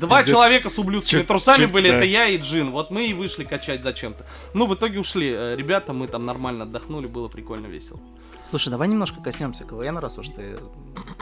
[0.00, 2.70] Два человека с ублюдскими трусами были, это я и Джин.
[2.70, 4.24] Вот мы и вышли качать зачем-то.
[4.54, 5.30] Ну, в итоге ушли.
[5.34, 8.00] Э, Ребята, мы там нормально отдохнули, было прикольно весело.
[8.48, 10.58] Слушай, давай немножко коснемся КВН, раз уж ты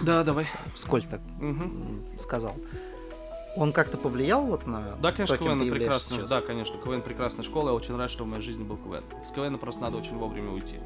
[0.02, 0.46] Да, давай.
[0.74, 2.54] вскользь так м, сказал.
[3.56, 5.58] Он как-то повлиял вот на Да, конечно, то, КВН
[5.98, 6.30] сейчас?
[6.30, 7.70] Да, конечно, КВН прекрасная школа.
[7.70, 9.02] Я очень рад, что в моей жизни был КВН.
[9.24, 10.76] С КВН просто надо очень вовремя уйти.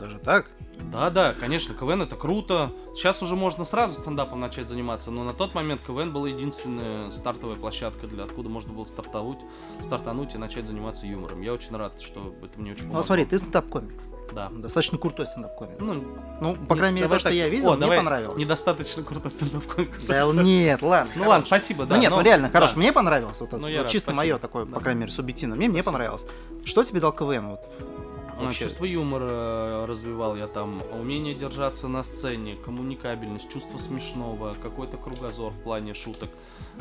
[0.00, 0.46] Даже так?
[0.92, 2.72] Да, да, конечно, КВН это круто.
[2.94, 7.56] Сейчас уже можно сразу стендапом начать заниматься, но на тот момент КВН была единственная стартовая
[7.56, 9.38] площадка, для откуда можно было стартовать,
[9.82, 11.42] стартануть и начать заниматься юмором.
[11.42, 13.02] Я очень рад, что это мне очень Ну, помогло.
[13.02, 13.92] смотри, ты стендап-комик.
[14.32, 14.48] Да.
[14.54, 15.80] Достаточно крутой стендап-комик.
[15.80, 16.04] Ну,
[16.40, 17.34] Ну, по крайней мере, то, что так.
[17.36, 18.38] я видел, О, мне понравилось.
[18.38, 20.00] Недостаточно круто стендап комик.
[20.06, 21.12] Да нет, ладно.
[21.16, 21.96] Ну ладно, спасибо, да.
[21.96, 22.72] ну нет, но- ну реально, хорош.
[22.72, 22.78] да.
[22.78, 23.38] Мне понравилось.
[23.40, 24.32] Вот, Ну, вот я рад, чисто спасибо.
[24.32, 24.74] мое такое, Да.
[24.76, 25.56] по крайней мере, субъективно.
[25.56, 26.24] Мне, мне понравилось.
[26.64, 27.48] Что тебе дал КВН?
[27.48, 27.60] Вот,
[28.46, 28.64] вообще?
[28.64, 35.62] Чувство юмора развивал я там, умение держаться на сцене, коммуникабельность, чувство смешного, какой-то кругозор в
[35.62, 36.30] плане шуток,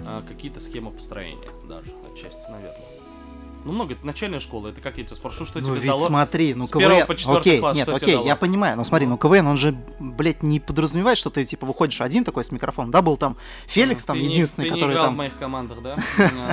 [0.06, 2.99] а, какие-то схемы построения даже, отчасти, наверное.
[3.66, 6.08] Ну, много, это начальная школа, это как я тебя спрошу, что ну тебе ведь дало?
[6.08, 9.18] смотри, ну с КВН, по окей, класс нет, что окей, я понимаю, но смотри, ну
[9.18, 13.02] КВН, он же, блядь, не подразумевает, что ты, типа, выходишь один такой с микрофоном, да,
[13.02, 13.36] был там
[13.68, 15.14] Феликс, там, Ты не- единственный, ты не который играл там...
[15.14, 15.96] в моих командах, да?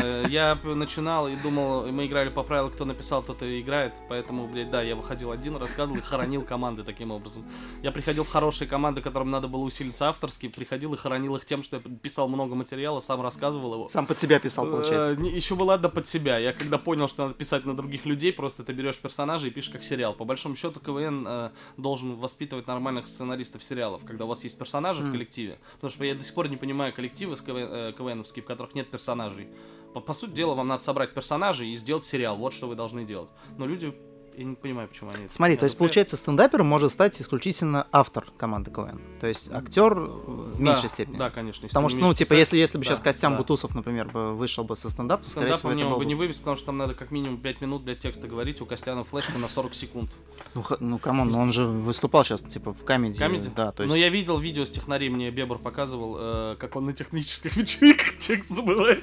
[0.02, 4.46] Э, Я начинал и думал, мы играли по правилам, кто написал, тот и играет, поэтому,
[4.48, 7.44] блядь, да, я выходил один, рассказывал и хоронил команды таким образом.
[7.82, 11.62] Я приходил в хорошие команды, которым надо было усилиться авторски, приходил и хоронил их тем,
[11.62, 13.88] что я писал много материала, сам рассказывал его.
[13.88, 15.12] Сам под себя писал, получается.
[15.22, 16.38] Еще была одна под себя.
[16.38, 19.70] Я когда понял, что надо писать на других людей, просто ты берешь персонажа и пишешь
[19.70, 20.14] как сериал.
[20.14, 25.02] По большому счету КВН э, должен воспитывать нормальных сценаристов сериалов, когда у вас есть персонажи
[25.02, 25.12] в Мгм.
[25.12, 25.58] коллективе.
[25.74, 28.74] Потому что я до сих пор не понимаю коллективы с КВН, э, КВНовские, в которых
[28.74, 29.48] нет персонажей.
[29.94, 32.36] По, по сути дела, вам надо собрать персонажей и сделать сериал.
[32.36, 33.30] Вот что вы должны делать.
[33.58, 33.94] Но люди,
[34.36, 35.28] я не понимаю, почему они...
[35.28, 39.00] Смотри, то есть, получается, стендапером может стать исключительно автор команды КВН.
[39.18, 41.16] То есть актер э, в Да, меньшей степени.
[41.16, 41.66] Да, конечно.
[41.66, 43.38] Потому что, ну, типа, писать, если, если бы да, сейчас Костян да.
[43.38, 46.66] Бутусов, например, вышел бы со стендапа, скорее Стендап всего, это бы не вывез, потому что
[46.66, 48.60] там надо как минимум 5 минут для текста говорить.
[48.60, 50.10] У Костяна флешка на 40 секунд.
[50.54, 53.18] Ну, х- ну, come on, ну, он же выступал сейчас, типа, в комедии.
[53.18, 53.50] Comedy?
[53.56, 53.90] Да, то есть...
[53.90, 58.18] Но я видел видео с технарей, мне Бебр показывал, э, как он на технических вечеринках
[58.18, 59.02] текст забывает.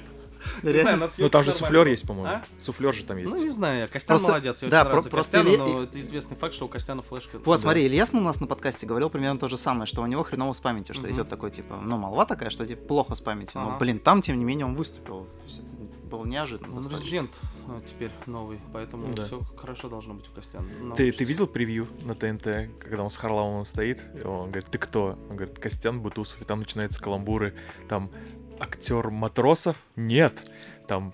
[0.63, 2.29] Не знаю, на Ну съемках там же суфлер есть, по-моему.
[2.29, 2.43] А?
[2.59, 3.35] Суфлер же там есть.
[3.35, 7.01] Ну, не знаю, Костян молодец, я да, просто но это известный факт, что у Костяна
[7.01, 7.39] флешка.
[7.43, 10.23] Вот, смотри, Ильяс у нас на подкасте говорил примерно то же самое, что у него
[10.23, 13.61] хреново с памятью, что идет такой, типа, ну, молва такая, что типа плохо с памятью.
[13.61, 15.25] Но, блин, там, тем не менее, он выступил.
[15.25, 15.67] То есть это
[16.13, 16.77] было неожиданно.
[16.77, 17.31] Он резидент
[17.67, 19.23] а, теперь новый, поэтому Да.
[19.23, 20.67] все хорошо должно быть у Костяна.
[20.95, 22.43] Ты, ты видел превью на ТНТ,
[22.79, 23.99] когда он с Харламовым стоит?
[24.15, 25.17] и Он говорит, ты кто?
[25.29, 26.41] Он говорит, Костян Бутусов.
[26.41, 27.55] И там начинаются каламбуры.
[27.89, 28.11] Там
[28.59, 29.75] актер Матросов?
[29.95, 30.49] Нет.
[30.87, 31.13] Там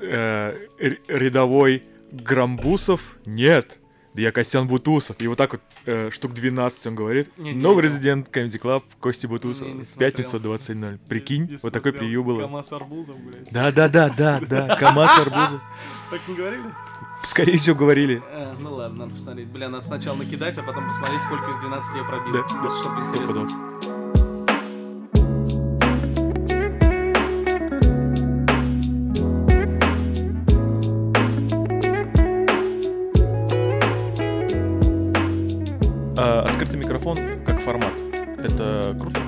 [0.00, 0.54] э,
[1.08, 3.16] рядовой Грамбусов?
[3.26, 3.78] Нет.
[4.14, 5.16] Да я Костян Бутусов.
[5.20, 7.30] И вот так вот э, штук 12 он говорит.
[7.38, 7.94] Не, не Новый видел.
[7.96, 9.66] резидент Comedy Club Кости Бутусов.
[9.68, 10.54] Не, не В пятницу смотрел.
[10.54, 10.98] 20.00.
[11.08, 11.92] Прикинь, Не вот такое смотрел.
[12.00, 12.40] превью было.
[12.40, 13.52] КамАЗ с арбузом, блядь.
[13.52, 14.76] Да-да-да, да, да.
[14.76, 15.60] КамАЗ Арбузов.
[16.10, 16.62] Так не говорили?
[17.22, 18.22] Скорее всего, говорили.
[18.32, 19.48] А, ну ладно, надо посмотреть.
[19.48, 22.32] Бля, надо сначала накидать, а потом посмотреть, сколько из 12 я пробил.
[22.32, 23.77] Да, Вот да, что-то сто
[36.20, 37.16] А, открытый микрофон
[37.46, 37.92] как формат.
[38.38, 39.20] Это круто.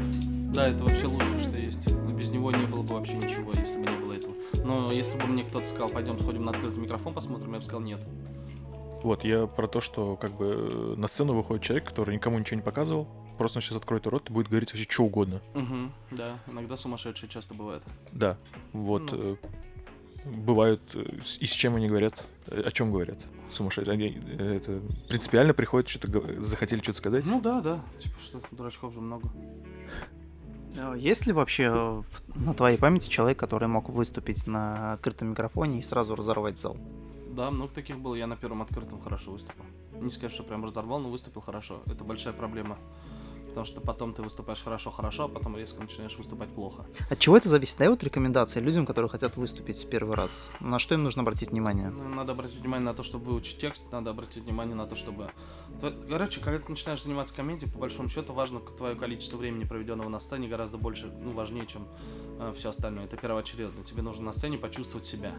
[0.53, 1.89] Да, это вообще лучшее, что есть.
[1.93, 4.35] Без него не было бы вообще ничего, если бы не было этого.
[4.65, 7.81] Но если бы мне кто-то сказал, пойдем сходим на открытый микрофон, посмотрим, я бы сказал
[7.81, 8.01] нет.
[9.05, 12.57] Вот, я про то, что как бы э, на сцену выходит человек, который никому ничего
[12.57, 13.07] не показывал,
[13.39, 15.41] просто он сейчас откроет рот и будет говорить вообще что угодно.
[15.55, 17.83] Угу, да, иногда сумасшедшие часто бывает.
[18.13, 18.37] Да,
[18.73, 19.39] вот Ну.
[20.25, 21.05] Бывают э,
[21.41, 23.19] и с чем они говорят, э, о чем говорят
[23.51, 23.93] сумасшедшие.
[23.93, 27.27] Они, э, это принципиально приходят что-то захотели что-то сказать.
[27.27, 29.29] Ну да, да, типа что, дурачков же много.
[30.79, 32.05] А Есть ли вообще
[32.35, 36.77] на твоей памяти человек, который мог выступить на открытом микрофоне и сразу разорвать зал?
[37.31, 39.65] Да, много таких было, я на первом открытом хорошо выступил.
[40.01, 41.83] Не сказать, что прям разорвал, но выступил хорошо.
[41.87, 42.79] Это большая проблема.
[43.51, 46.87] Потому что потом ты выступаешь хорошо-хорошо, а потом резко начинаешь выступать плохо.
[47.11, 47.79] От чего это зависит?
[47.79, 50.49] Дай вот рекомендации людям, которые хотят выступить первый раз.
[50.61, 51.91] На что им нужно обратить внимание?
[51.91, 55.31] Ну, Надо обратить внимание на то, чтобы выучить текст, надо обратить внимание на то, чтобы...
[56.09, 60.21] Короче, когда ты начинаешь заниматься комедией, по большому счету, важно твое количество времени, проведенного на
[60.21, 61.89] сцене, гораздо больше, ну, важнее, чем
[62.55, 63.05] все остальное.
[63.05, 63.85] Это первоочередно.
[63.85, 65.35] Тебе нужно на сцене почувствовать себя.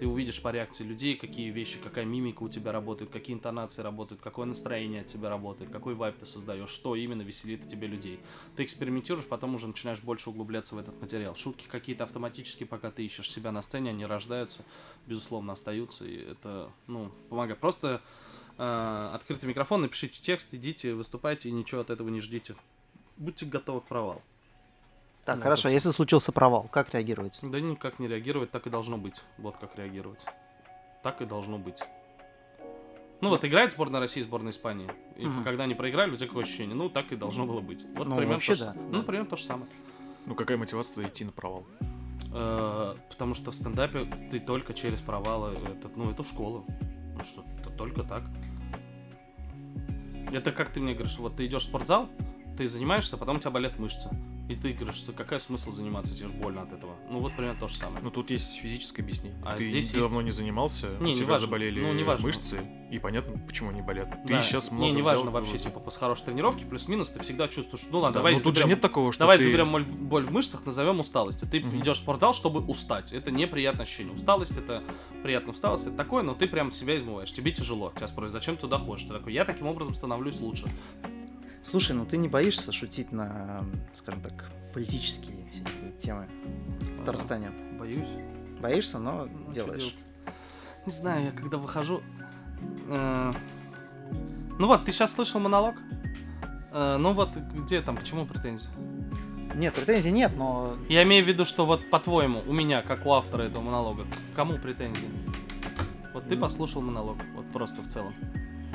[0.00, 4.22] Ты увидишь по реакции людей, какие вещи, какая мимика у тебя работает, какие интонации работают,
[4.22, 8.18] какое настроение от тебя работает, какой вайб ты создаешь, что именно веселит в тебе людей.
[8.56, 11.34] Ты экспериментируешь, потом уже начинаешь больше углубляться в этот материал.
[11.34, 14.64] Шутки какие-то автоматически, пока ты ищешь себя на сцене, они рождаются,
[15.06, 17.60] безусловно, остаются, и это, ну, помогает.
[17.60, 18.00] Просто
[18.56, 22.56] э, открытый микрофон, напишите текст, идите, выступайте, и ничего от этого не ждите.
[23.18, 24.22] Будьте готовы к провалу.
[25.24, 27.38] Так, Ну, хорошо, если случился провал, как реагировать?
[27.42, 29.22] Да никак не реагировать, так и должно быть.
[29.38, 30.24] Вот как реагировать.
[31.02, 31.78] Так и должно быть.
[33.20, 34.90] Ну вот играет сборная России, сборная Испании.
[35.16, 35.44] И Мгм.
[35.44, 36.74] когда они проиграли, у тебя какое ощущение?
[36.74, 37.84] Ну, так и должно было быть.
[37.94, 39.02] Вот Ну, примерно вообще то да, Ну, да.
[39.02, 39.70] примерно то же самое.
[40.26, 41.64] Ну какая мотивация идти на провал?
[42.32, 45.50] Э, потому что в стендапе ты только через провалы.
[45.68, 46.64] Это, ну, это школа.
[47.16, 48.22] Ну что, это только так.
[50.32, 52.08] Это как ты мне говоришь, вот ты идешь в спортзал,
[52.56, 54.08] ты занимаешься, потом у тебя болят мышцы.
[54.50, 56.96] И ты говоришь, что какой смысл заниматься, тебе же больно от этого.
[57.08, 58.00] Ну вот примерно то же самое.
[58.02, 59.38] Ну тут есть физическое объяснение.
[59.44, 61.46] А ты здесь давно есть- не занимался, Не, у тебя неважно.
[61.46, 62.26] заболели Ну, неважно.
[62.26, 64.08] мышцы, и понятно, почему они болят.
[64.26, 64.42] Ты Да.
[64.42, 68.00] сейчас много Не, неважно взял, вообще, типа, после хорошей тренировки, плюс-минус, ты всегда чувствуешь, ну
[68.00, 69.44] ладно, Да, давай ну тут же заберем- нет такого, что Давай ты...
[69.44, 71.46] заберем боль, в мышцах, назовем усталостью.
[71.48, 71.80] Ты Мгм.
[71.82, 73.12] идешь в спортзал, чтобы устать.
[73.12, 74.12] Это неприятное ощущение.
[74.14, 74.82] Усталость это
[75.22, 77.30] приятная усталость, это такое, но ты прям себя измываешь.
[77.32, 77.92] Тебе тяжело.
[77.94, 79.04] Тебя спросят, зачем ты туда ходишь?
[79.04, 80.66] Ты такой, я таким образом становлюсь лучше.
[81.62, 85.36] Слушай, ну ты не боишься шутить на, скажем так, политические
[85.98, 86.26] темы
[86.94, 87.50] в Татарстане?
[87.78, 88.08] Боюсь.
[88.60, 89.94] Боишься, но Ну, чё делаешь.
[90.86, 92.02] Не знаю, я когда выхожу...
[92.88, 93.32] э,
[94.58, 95.74] Ну вот, ты сейчас слышал монолог?
[96.72, 98.68] Э, Ну вот, где там, к чему претензии?
[99.54, 103.12] Нет, претензий нет, но Я имею в виду, что вот по-твоему, у меня, как у
[103.12, 105.08] автора этого монолога, к кому претензии?
[106.14, 106.40] Вот ты Ну.
[106.40, 108.14] послушал монолог, вот просто в целом.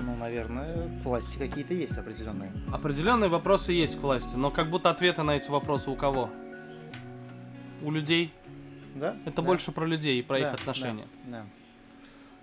[0.01, 2.51] Ну, наверное, к власти какие-то есть определенные.
[2.71, 6.29] Определенные вопросы есть к власти, но как будто ответы на эти вопросы у кого?
[7.81, 8.33] У людей.
[8.95, 9.15] Да?
[9.25, 9.41] Это Да.
[9.41, 11.05] больше про людей и про их Да, отношения.
[11.25, 11.39] Да.
[11.39, 11.45] да.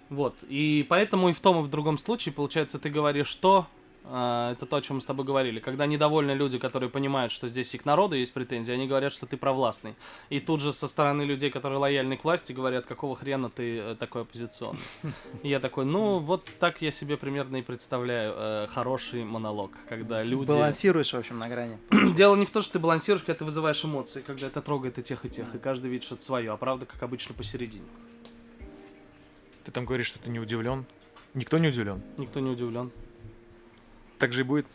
[0.08, 0.36] Вот.
[0.48, 3.66] И поэтому и в том, и в другом случае, получается, ты говоришь, что
[4.04, 5.60] это то, о чем мы с тобой говорили.
[5.60, 9.26] Когда недовольны люди, которые понимают, что здесь и к народу есть претензии, они говорят, что
[9.26, 9.94] ты провластный.
[10.28, 13.96] И тут же со стороны людей, которые лояльны к власти, говорят, какого хрена ты э,
[13.98, 14.80] такой оппозиционный.
[15.42, 20.22] И я такой, ну, вот так я себе примерно и представляю э, хороший монолог, когда
[20.22, 20.48] люди...
[20.48, 21.78] Балансируешь, в общем, на грани.
[22.14, 25.02] Дело не в том, что ты балансируешь, когда ты вызываешь эмоции, когда это трогает и
[25.02, 27.86] тех, и тех, и каждый видит что-то свое, а правда, как обычно, посередине.
[29.64, 30.86] Ты там говоришь, что ты не удивлен.
[31.34, 32.02] Никто не удивлен.
[32.18, 32.90] Никто не удивлен.
[34.22, 34.66] Так же и будет.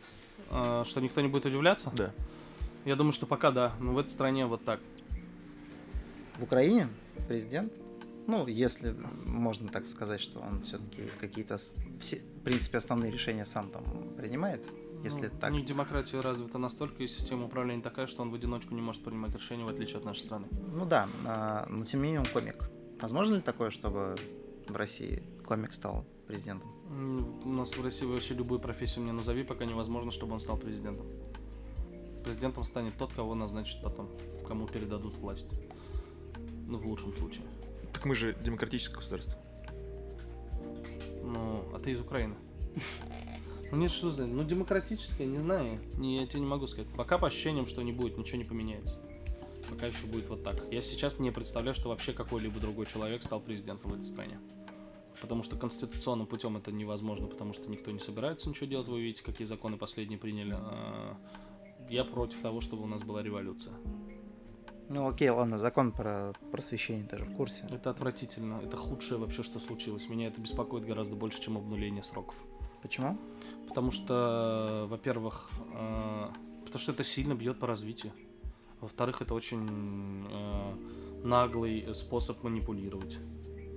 [0.49, 1.89] А, что никто не будет удивляться?
[1.95, 2.11] Да.
[2.83, 4.81] Я думаю, что пока да, но в этой стране вот так.
[6.37, 6.89] В Украине
[7.29, 7.71] президент,
[8.27, 8.93] ну, если
[9.25, 11.55] можно так сказать, что он все-таки какие-то,
[12.01, 13.85] все, в принципе, основные решения сам там
[14.17, 14.65] принимает,
[15.01, 15.51] если Ну, так.
[15.51, 19.01] У них демократия развита настолько, и система управления такая, что он в одиночку не может
[19.01, 20.47] принимать решения, в отличие от нашей страны.
[20.51, 22.69] Ну да, а, но тем не менее он комик.
[22.99, 24.17] Возможно ли такое, чтобы
[24.67, 26.76] в России комик стал президентом?
[26.89, 31.05] У нас в России вообще любую профессию мне назови, пока невозможно, чтобы он стал президентом.
[32.23, 34.09] Президентом станет тот, кого назначат потом,
[34.47, 35.49] кому передадут власть.
[36.67, 37.43] Ну, в лучшем случае.
[37.93, 39.39] Так мы же демократическое государство.
[41.23, 42.35] Ну, а ты из Украины.
[43.71, 44.29] Ну нет, что знать.
[44.29, 45.79] Ну, демократическое, не знаю.
[45.95, 46.89] Не, я тебе не могу сказать.
[46.95, 48.95] Пока по ощущениям, что не будет, ничего не поменяется.
[49.69, 50.61] Пока еще будет вот так.
[50.71, 54.39] Я сейчас не представляю, что вообще какой-либо другой человек стал президентом в этой стране.
[55.21, 58.87] Потому что конституционным путем это невозможно, потому что никто не собирается ничего делать.
[58.87, 60.55] Вы видите, какие законы последние приняли.
[60.57, 61.17] А,
[61.89, 63.73] Я против того, чтобы у нас была революция.
[64.89, 67.65] Ну окей, ладно, закон про просвещение даже в курсе.
[67.69, 68.61] Это отвратительно.
[68.63, 70.07] Это худшее вообще, что случилось.
[70.07, 72.35] Меня это беспокоит гораздо больше, чем обнуление сроков.
[72.81, 73.17] Почему?
[73.67, 76.27] Потому что, во-первых, э,
[76.63, 78.13] потому что это сильно бьет по развитию.
[78.79, 80.75] Во-вторых, это очень э,
[81.23, 83.17] наглый способ манипулировать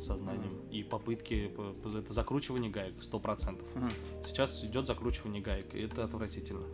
[0.00, 0.60] сознанием.
[0.70, 3.66] И попытки, по- по- это закручивание гаек, сто процентов.
[3.74, 3.90] Мгм.
[4.24, 6.66] Сейчас идет закручивание гаек, и это отвратительно.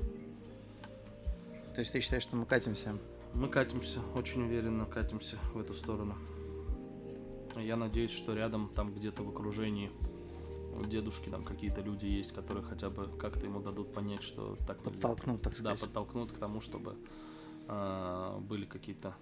[1.74, 2.96] То есть ты считаешь, что мы катимся?
[3.34, 6.14] Мы катимся, очень уверенно катимся в эту сторону.
[7.56, 9.90] Я надеюсь, что рядом, там где-то в окружении
[10.78, 14.82] у дедушки там какие-то люди есть, которые хотя бы как-то ему дадут понять, что так.
[14.82, 15.80] Подтолкнут, так Да, сказать.
[15.80, 16.96] подтолкнут к тому, чтобы
[17.68, 19.14] а, были какие-то...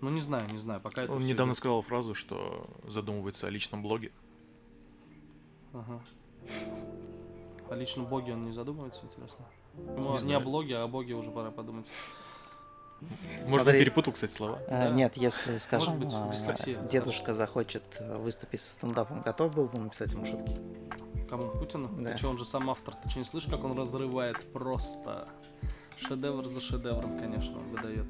[0.00, 1.58] Ну, не знаю, не знаю, пока это Он недавно идёт.
[1.58, 4.12] сказал фразу, что задумывается о личном блоге.
[5.72, 6.00] Ага.
[7.70, 9.44] О личном боге он не задумывается, интересно?
[9.74, 10.36] Ему Не не, знаю.
[10.38, 11.90] о блоге, а о боге уже пора подумать.
[13.42, 13.80] Может, Смотри.
[13.80, 14.58] перепутал, кстати, слова.
[14.68, 14.90] А, Да.
[14.90, 16.80] Нет, если, скажем, быть, а, дислексия.
[16.84, 20.56] дедушка захочет э, выступить со стендапом, готов был бы написать ему шутки?
[21.28, 21.50] Кому?
[21.50, 21.88] Путину?
[22.02, 22.12] Да.
[22.12, 22.94] Ты что, он же сам автор.
[22.94, 25.28] Ты что, не слышишь, как он разрывает просто?
[25.98, 28.06] Шедевр за шедевром, конечно, он выдает.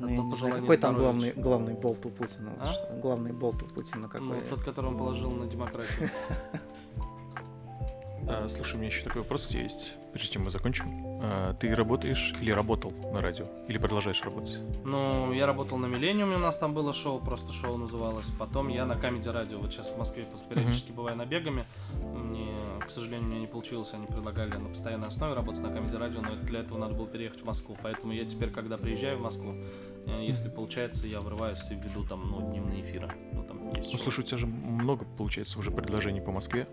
[0.00, 2.52] Ну, Одно я не знаю, какой там главный, главный болт у Путина?
[2.58, 2.72] А?
[2.72, 4.26] что- Главный болт у Путина какой?
[4.26, 6.08] Ну, тот, который он положил на демократию.
[8.32, 10.86] А, слушай, у меня еще такой вопрос есть, прежде чем мы закончим.
[11.22, 13.46] А, ты работаешь или работал на радио?
[13.66, 14.58] Или продолжаешь работать?
[14.84, 18.30] Ну, я работал на Миллениуме, у нас там было шоу, просто шоу называлось.
[18.38, 21.64] Потом я на Comedy Радио, вот сейчас в Москве просто периодически бываю набегами.
[22.14, 22.46] Мне,
[22.86, 26.36] к сожалению, мне не получилось, они предлагали на постоянной основе работать на Comedy Радио, но
[26.36, 27.76] для этого надо было переехать в Москву.
[27.82, 29.54] Поэтому я теперь, когда приезжаю в Москву,
[30.06, 33.12] если получается, я врываюсь и веду там, ну, дневные эфиры.
[33.32, 36.66] Ну, там есть Ну, слушай, у тебя же много, получается, уже предложений по Москве.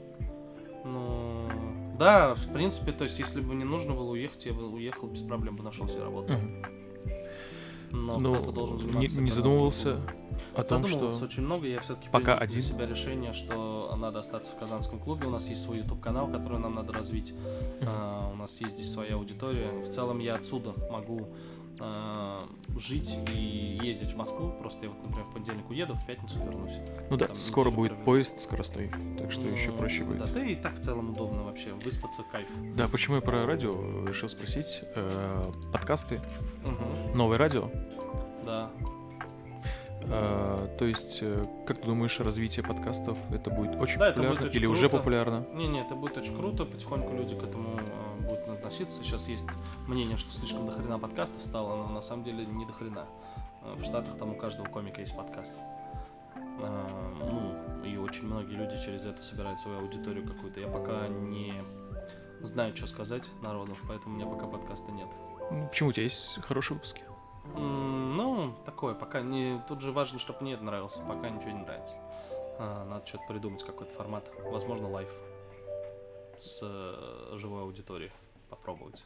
[0.86, 1.50] Ну,
[1.98, 5.22] да, в принципе, то есть, если бы не нужно было уехать, я бы уехал без
[5.22, 6.34] проблем, бы нашел себе работу.
[7.90, 10.12] Но Ну, кто-то должен не, заниматься не казанским задумывался клубом.
[10.56, 11.26] о том, Задумывался что...
[11.28, 12.60] очень много, я все-таки Пока принял один?
[12.60, 15.26] для себя решение, что надо остаться в Казанском клубе.
[15.28, 17.34] У нас есть свой YouTube канал, который нам надо развить.
[17.86, 19.72] А, у нас есть здесь своя аудитория.
[19.84, 21.30] В целом я отсюда могу
[21.80, 22.40] а,
[22.78, 24.52] жить и ездить в Москву.
[24.60, 26.78] Просто я вот, например, в понедельник уеду, в пятницу вернусь.
[27.10, 28.06] Ну да, там скоро будет проведу.
[28.06, 30.20] поезд скоростной, так что Ну, еще проще будет.
[30.20, 31.74] Да, да и так в целом удобно вообще.
[31.74, 32.48] Выспаться кайф.
[32.76, 33.72] Да, почему я про радио
[34.06, 34.82] решил спросить?
[34.96, 36.22] Э, подкасты,
[36.64, 37.18] Мгм.
[37.18, 37.70] новое радио.
[38.44, 38.72] Да.
[40.10, 44.30] Э, то есть, э, как ты думаешь, развитие подкастов это будет очень Да, это будет
[44.30, 44.98] популярно очень или уже круто.
[44.98, 45.46] популярно?
[45.54, 49.04] Не-не, это будет очень круто, потихоньку люди к этому э, будут относиться.
[49.04, 49.48] Сейчас есть
[49.88, 53.06] мнение, что слишком дохрена подкастов стало, но на самом деле не дохрена.
[53.64, 55.54] Э, В Штатах там у каждого комика есть подкаст.
[56.36, 56.88] Э,
[57.20, 60.60] Ну, и очень многие люди через это собирают свою аудиторию какую-то.
[60.60, 61.54] Я пока не
[62.42, 65.08] знаю, что сказать народу, поэтому у меня пока подкаста нет.
[65.52, 67.02] Ну, почему у тебя есть хорошие выпуски?
[67.56, 69.62] М, Ну, такое, пока не...
[69.68, 71.96] Тут же важно, чтобы мне это нравилось, пока ничего не нравится.
[72.60, 74.30] А, надо что-то придумать, какой-то формат.
[74.44, 75.10] Возможно, live
[76.38, 78.12] с э, живой аудиторией
[78.50, 79.04] попробовать.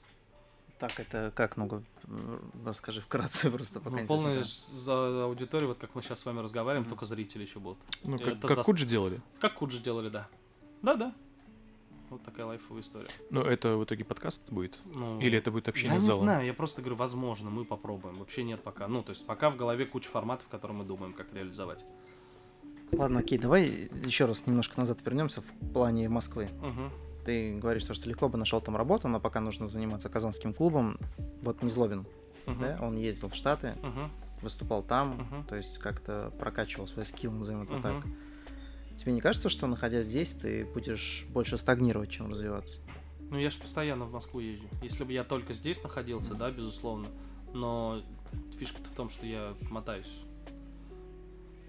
[0.79, 5.93] Так, это как, ну-ка, м, расскажи вкратце просто, пока Ну, полная за аудиторию, вот как
[5.95, 7.77] мы сейчас с вами разговариваем, только зрители еще будут.
[8.03, 9.21] Ну, как, Это как за- Куджи делали.
[9.39, 10.27] Как Куджи делали, да.
[10.81, 11.13] Да-да.
[12.11, 13.07] Вот такая лайфовая история.
[13.29, 14.77] Но это в итоге подкаст будет?
[14.83, 16.23] Ну, Или это будет Я общение с не залом?
[16.23, 18.15] знаю, я просто говорю, возможно, мы попробуем.
[18.15, 18.89] Вообще нет пока.
[18.89, 21.85] Ну, то есть пока в голове куча форматов, которые мы думаем, как реализовать.
[22.91, 26.49] Ладно, окей, давай еще раз немножко назад вернемся в плане Москвы.
[26.61, 27.23] Угу.
[27.25, 30.97] Ты говоришь, то, что легко бы нашел там работу, но пока нужно заниматься казанским клубом.
[31.43, 32.05] Вот Незлобин,
[32.45, 33.75] да, он ездил в Штаты,
[34.41, 35.43] выступал там, Мгм.
[35.45, 37.81] то есть как-то прокачивал свой скилл, назовем это Мгм.
[37.83, 37.95] так.
[38.95, 42.79] Тебе не кажется, что находясь здесь, ты будешь больше стагнировать, чем развиваться?
[43.29, 44.67] Ну, я же постоянно в Москву езжу.
[44.83, 47.07] Если бы я только здесь находился, да, безусловно.
[47.53, 48.03] Но
[48.57, 50.13] фишка-то в том, что я мотаюсь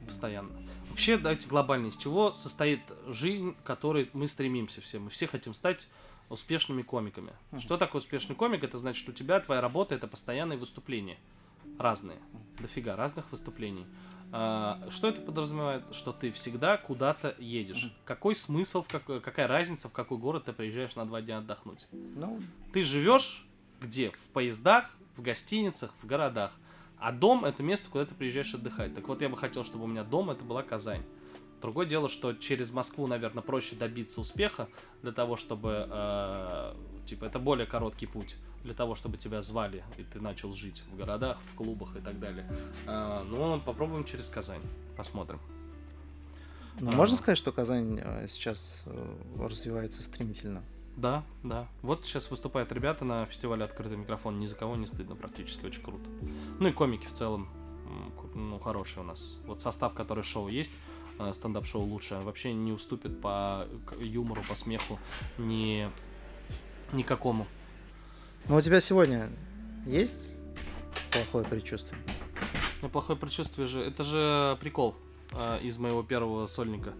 [0.04, 0.50] постоянно.
[0.90, 4.98] Вообще, давайте глобально, из чего состоит жизнь, к которой мы стремимся все.
[4.98, 5.88] Мы все хотим стать
[6.28, 7.32] успешными комиками.
[7.50, 7.60] Мгм.
[7.60, 8.64] Что такое успешный комик?
[8.64, 11.18] Это значит, у тебя твоя работа это постоянные выступления.
[11.78, 12.18] Разные.
[12.58, 13.86] Дофига разных выступлений.
[14.34, 15.82] А, что это подразумевает?
[15.92, 17.92] Что ты всегда куда-то едешь.
[18.06, 21.86] Какой смысл, в какой- какая разница, в какой город ты приезжаешь на два дня отдохнуть?
[21.92, 22.40] Ну,
[22.72, 23.46] Ты живешь
[23.80, 24.10] где?
[24.10, 26.52] В поездах, в гостиницах, в городах.
[26.98, 28.94] А дом это место, куда ты приезжаешь отдыхать.
[28.94, 31.02] Так вот, я бы хотел, чтобы у меня дом это была Казань.
[31.62, 34.68] Другое дело, что через Москву, наверное, проще добиться успеха
[35.02, 36.74] для того, чтобы, э,
[37.06, 40.96] типа, это более короткий путь для того, чтобы тебя звали и ты начал жить в
[40.96, 42.48] городах, в клубах и так далее.
[42.86, 44.60] Э, но попробуем через Казань,
[44.96, 45.40] посмотрим.
[46.80, 46.94] ну, А.
[46.94, 50.62] можно сказать, что Казань э, сейчас э, развивается стремительно?
[50.96, 51.68] Да, да.
[51.82, 54.40] Вот сейчас выступают ребята на фестивале «Открытый микрофон».
[54.40, 55.64] Ни за кого не стыдно практически.
[55.64, 56.04] Очень круто.
[56.58, 57.48] Ну и комики в целом,
[58.34, 59.36] ну, хорошие у нас.
[59.46, 60.72] Вот состав, который шоу есть,
[61.32, 63.66] стендап-шоу лучше, вообще не уступит по
[63.98, 64.98] юмору, по смеху
[65.38, 65.90] ни
[66.92, 67.46] никакому.
[68.48, 69.30] Ну, у тебя сегодня
[69.86, 70.32] есть
[71.10, 72.00] плохое предчувствие?
[72.82, 74.96] Ну, плохое предчувствие же, это же прикол
[75.32, 76.92] э, из моего первого сольника.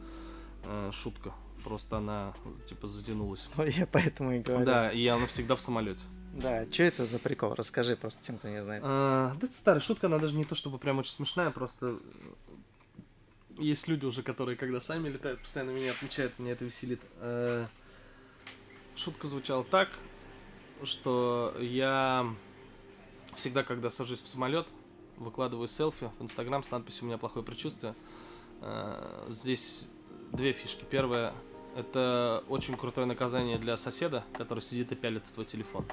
[0.65, 1.33] Э, шутка.
[1.65, 2.35] Просто она,
[2.69, 3.49] типа, затянулась.
[3.57, 4.65] Ну, я поэтому и говорю.
[4.65, 6.03] Да, и она всегда в самолете.
[6.35, 7.55] Да, что это за прикол?
[7.55, 8.83] Расскажи просто тем, кто не знает.
[8.87, 11.99] А, да это старая шутка, она даже не то чтобы прям очень смешная, просто
[13.59, 17.01] есть люди уже, которые когда сами летают, постоянно меня отмечают, меня это веселит.
[17.19, 17.67] Э,
[18.95, 19.89] Шутка звучала так,
[20.85, 22.27] что я
[23.37, 24.67] всегда, когда сажусь в самолет,
[25.17, 27.95] выкладываю селфи в Инстаграм с надписью «У меня плохое предчувствие».
[28.61, 29.89] Э, Здесь
[30.33, 30.85] две фишки.
[30.89, 31.35] Первая–
[31.77, 35.87] это очень крутое наказание для соседа, который сидит и пялит в твой телефон.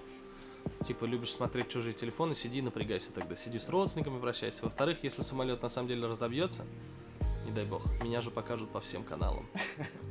[0.86, 3.36] Типа, любишь смотреть чужие телефоны, сиди, напрягайся тогда.
[3.36, 4.64] Сиди с родственниками, прощайся.
[4.64, 6.66] Во-вторых, если самолет на самом деле разобьется,
[7.50, 9.46] не дай бог, меня же покажут по всем каналам.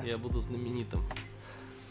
[0.04, 1.04] Я буду знаменитым.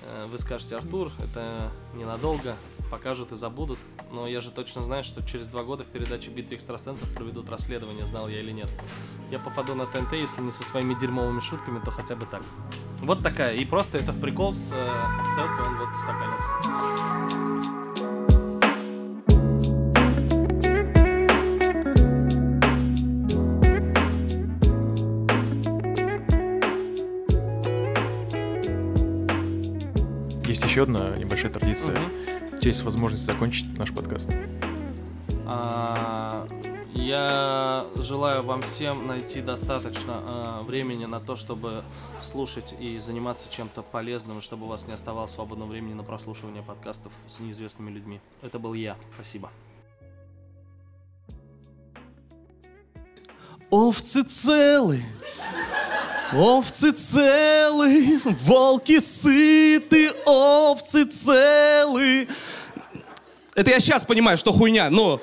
[0.03, 2.55] Э, Вы скажете, Артур, это ненадолго,
[2.91, 3.79] покажут и забудут.
[4.11, 8.05] Но я же точно знаю, что через два года в передаче «Битве экстрасенсов» проведут расследование,
[8.05, 8.69] знал я или нет.
[9.31, 12.43] Я попаду на ТНТ, если не со своими дерьмовыми шутками, то хотя бы так.
[13.01, 13.55] Вот такая.
[13.55, 17.76] И просто этот прикол с э, селфи, он вот устаканился.
[30.77, 31.95] Еще одна небольшая традиция.
[31.95, 32.55] Мгм.
[32.55, 34.29] У тебя есть возможность закончить наш подкаст.
[35.47, 36.47] А,
[36.93, 41.83] Я желаю вам всем найти достаточно а, времени на то, чтобы
[42.21, 47.11] слушать и заниматься чем-то полезным, чтобы у вас не оставалось свободного времени на прослушивание подкастов
[47.27, 48.19] с неизвестными людьми.
[48.43, 48.97] Это был я.
[49.15, 49.49] Спасибо.
[53.71, 55.01] Овцы целы,
[56.33, 62.27] овцы целы, волки сыты, овцы целы.
[63.55, 65.21] Это я сейчас понимаю, что хуйня, но